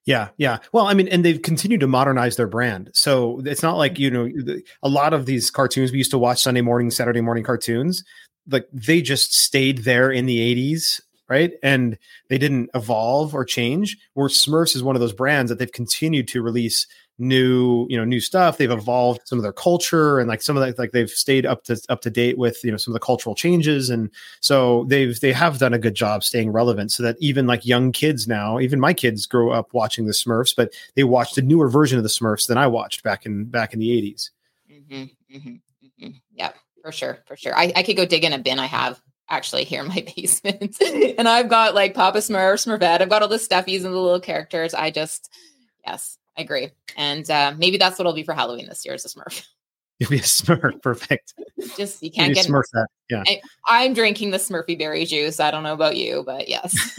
Yeah, 0.06 0.28
yeah. 0.38 0.58
Well, 0.72 0.86
I 0.86 0.94
mean, 0.94 1.08
and 1.08 1.24
they've 1.24 1.42
continued 1.42 1.80
to 1.80 1.86
modernize 1.86 2.36
their 2.36 2.46
brand. 2.46 2.90
So 2.94 3.42
it's 3.44 3.62
not 3.62 3.76
like, 3.76 3.94
mm-hmm. 3.94 4.02
you 4.02 4.10
know, 4.10 4.60
a 4.82 4.88
lot 4.88 5.12
of 5.12 5.26
these 5.26 5.50
cartoons 5.50 5.92
we 5.92 5.98
used 5.98 6.10
to 6.12 6.18
watch 6.18 6.42
Sunday 6.42 6.62
morning, 6.62 6.90
Saturday 6.90 7.20
morning 7.20 7.44
cartoons, 7.44 8.02
like 8.48 8.66
they 8.72 9.02
just 9.02 9.34
stayed 9.34 9.78
there 9.78 10.10
in 10.10 10.26
the 10.26 10.38
80s, 10.38 11.00
right? 11.28 11.52
And 11.62 11.98
they 12.28 12.38
didn't 12.38 12.70
evolve 12.74 13.34
or 13.34 13.44
change. 13.44 13.98
Where 14.14 14.28
Smurfs 14.28 14.74
is 14.74 14.82
one 14.82 14.96
of 14.96 15.00
those 15.00 15.12
brands 15.12 15.50
that 15.50 15.58
they've 15.58 15.70
continued 15.70 16.28
to 16.28 16.42
release 16.42 16.86
new, 17.20 17.86
you 17.88 17.96
know, 17.96 18.04
new 18.04 18.20
stuff. 18.20 18.56
They've 18.56 18.70
evolved 18.70 19.20
some 19.24 19.38
of 19.38 19.42
their 19.42 19.52
culture 19.52 20.18
and 20.18 20.28
like 20.28 20.42
some 20.42 20.56
of 20.56 20.64
that, 20.64 20.78
like 20.78 20.92
they've 20.92 21.10
stayed 21.10 21.46
up 21.46 21.64
to 21.64 21.80
up 21.88 22.00
to 22.02 22.10
date 22.10 22.38
with, 22.38 22.62
you 22.64 22.70
know, 22.70 22.76
some 22.76 22.92
of 22.92 22.94
the 22.94 23.04
cultural 23.04 23.34
changes. 23.34 23.90
And 23.90 24.10
so 24.40 24.84
they've 24.88 25.18
they 25.20 25.32
have 25.32 25.58
done 25.58 25.74
a 25.74 25.78
good 25.78 25.94
job 25.94 26.24
staying 26.24 26.50
relevant 26.50 26.92
so 26.92 27.02
that 27.02 27.16
even 27.20 27.46
like 27.46 27.66
young 27.66 27.92
kids 27.92 28.26
now, 28.26 28.58
even 28.58 28.80
my 28.80 28.94
kids 28.94 29.26
grow 29.26 29.50
up 29.50 29.72
watching 29.72 30.06
the 30.06 30.12
Smurfs, 30.12 30.54
but 30.56 30.72
they 30.94 31.04
watched 31.04 31.38
a 31.38 31.42
newer 31.42 31.68
version 31.68 31.98
of 31.98 32.04
the 32.04 32.10
Smurfs 32.10 32.46
than 32.46 32.58
I 32.58 32.66
watched 32.66 33.02
back 33.02 33.26
in 33.26 33.44
back 33.44 33.72
in 33.74 33.80
the 33.80 33.88
80s. 33.88 34.30
Mm-hmm, 34.70 35.36
mm-hmm, 35.36 35.48
mm-hmm. 35.48 36.16
Yeah, 36.34 36.52
for 36.82 36.92
sure. 36.92 37.18
For 37.26 37.36
sure. 37.36 37.56
I, 37.56 37.72
I 37.76 37.82
could 37.82 37.96
go 37.96 38.06
dig 38.06 38.24
in 38.24 38.32
a 38.32 38.38
bin 38.38 38.58
I 38.58 38.66
have 38.66 39.00
actually 39.30 39.64
here 39.64 39.80
in 39.80 39.88
my 39.88 40.04
basement. 40.16 40.76
and 40.80 41.28
I've 41.28 41.48
got 41.48 41.74
like 41.74 41.94
Papa 41.94 42.18
Smurf, 42.18 42.66
Smurfette. 42.66 43.00
I've 43.00 43.08
got 43.08 43.22
all 43.22 43.28
the 43.28 43.36
stuffies 43.36 43.84
and 43.84 43.94
the 43.94 43.98
little 43.98 44.20
characters. 44.20 44.74
I 44.74 44.90
just, 44.90 45.30
yes, 45.86 46.18
I 46.36 46.42
agree. 46.42 46.70
And 46.96 47.28
uh, 47.30 47.54
maybe 47.56 47.76
that's 47.76 47.98
what 47.98 48.02
it'll 48.02 48.12
be 48.12 48.22
for 48.22 48.34
Halloween 48.34 48.68
this 48.68 48.84
year 48.84 48.94
is 48.94 49.04
a 49.04 49.08
Smurf. 49.08 49.46
You'll 49.98 50.10
be 50.10 50.18
a 50.18 50.22
Smurf, 50.22 50.80
perfect. 50.82 51.34
Just, 51.76 52.02
you 52.02 52.10
can't 52.10 52.30
be 52.30 52.34
get, 52.34 52.46
Smurf 52.46 52.62
that. 52.72 52.86
Yeah. 53.10 53.22
I, 53.26 53.40
I'm 53.68 53.94
drinking 53.94 54.30
the 54.30 54.38
Smurfy 54.38 54.78
berry 54.78 55.04
juice. 55.04 55.40
I 55.40 55.50
don't 55.50 55.62
know 55.62 55.74
about 55.74 55.96
you, 55.96 56.22
but 56.24 56.48
yes. 56.48 56.98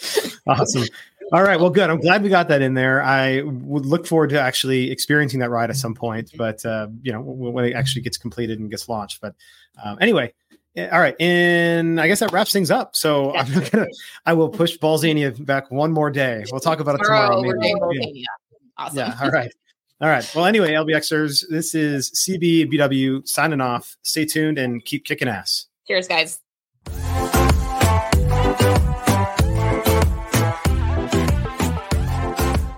awesome. 0.46 0.84
All 1.32 1.42
right. 1.42 1.58
Well, 1.58 1.70
good. 1.70 1.90
I'm 1.90 2.00
glad 2.00 2.22
we 2.22 2.28
got 2.28 2.48
that 2.48 2.62
in 2.62 2.74
there. 2.74 3.02
I 3.02 3.42
would 3.42 3.84
look 3.84 4.06
forward 4.06 4.30
to 4.30 4.40
actually 4.40 4.90
experiencing 4.92 5.40
that 5.40 5.50
ride 5.50 5.70
at 5.70 5.76
some 5.76 5.94
point, 5.94 6.30
but 6.36 6.64
uh, 6.64 6.88
you 7.02 7.12
know, 7.12 7.20
when 7.20 7.64
it 7.64 7.72
actually 7.72 8.02
gets 8.02 8.16
completed 8.16 8.60
and 8.60 8.70
gets 8.70 8.88
launched. 8.88 9.20
But 9.20 9.34
um, 9.82 9.98
anyway, 10.00 10.32
Eh, 10.76 10.88
all 10.90 11.00
right, 11.00 11.18
and 11.20 11.98
I 11.98 12.06
guess 12.06 12.20
that 12.20 12.32
wraps 12.32 12.52
things 12.52 12.70
up. 12.70 12.94
So 12.94 13.32
yes. 13.34 13.48
I'm 13.48 13.64
gonna. 13.70 13.86
I 14.26 14.34
will 14.34 14.50
push 14.50 14.76
Ballzania 14.76 15.44
back 15.44 15.70
one 15.70 15.90
more 15.90 16.10
day. 16.10 16.44
We'll 16.50 16.60
talk 16.60 16.80
about 16.80 16.96
it 16.96 17.04
tomorrow. 17.04 17.42
yeah. 17.92 18.24
Awesome. 18.76 18.98
yeah. 18.98 19.16
All 19.20 19.30
right. 19.30 19.50
All 20.02 20.10
right. 20.10 20.30
Well, 20.34 20.44
anyway, 20.44 20.72
LBXers, 20.72 21.48
this 21.48 21.74
is 21.74 22.10
CBBW 22.10 23.26
signing 23.26 23.62
off. 23.62 23.96
Stay 24.02 24.26
tuned 24.26 24.58
and 24.58 24.84
keep 24.84 25.06
kicking 25.06 25.28
ass. 25.28 25.68
Cheers, 25.88 26.06
guys. 26.06 26.40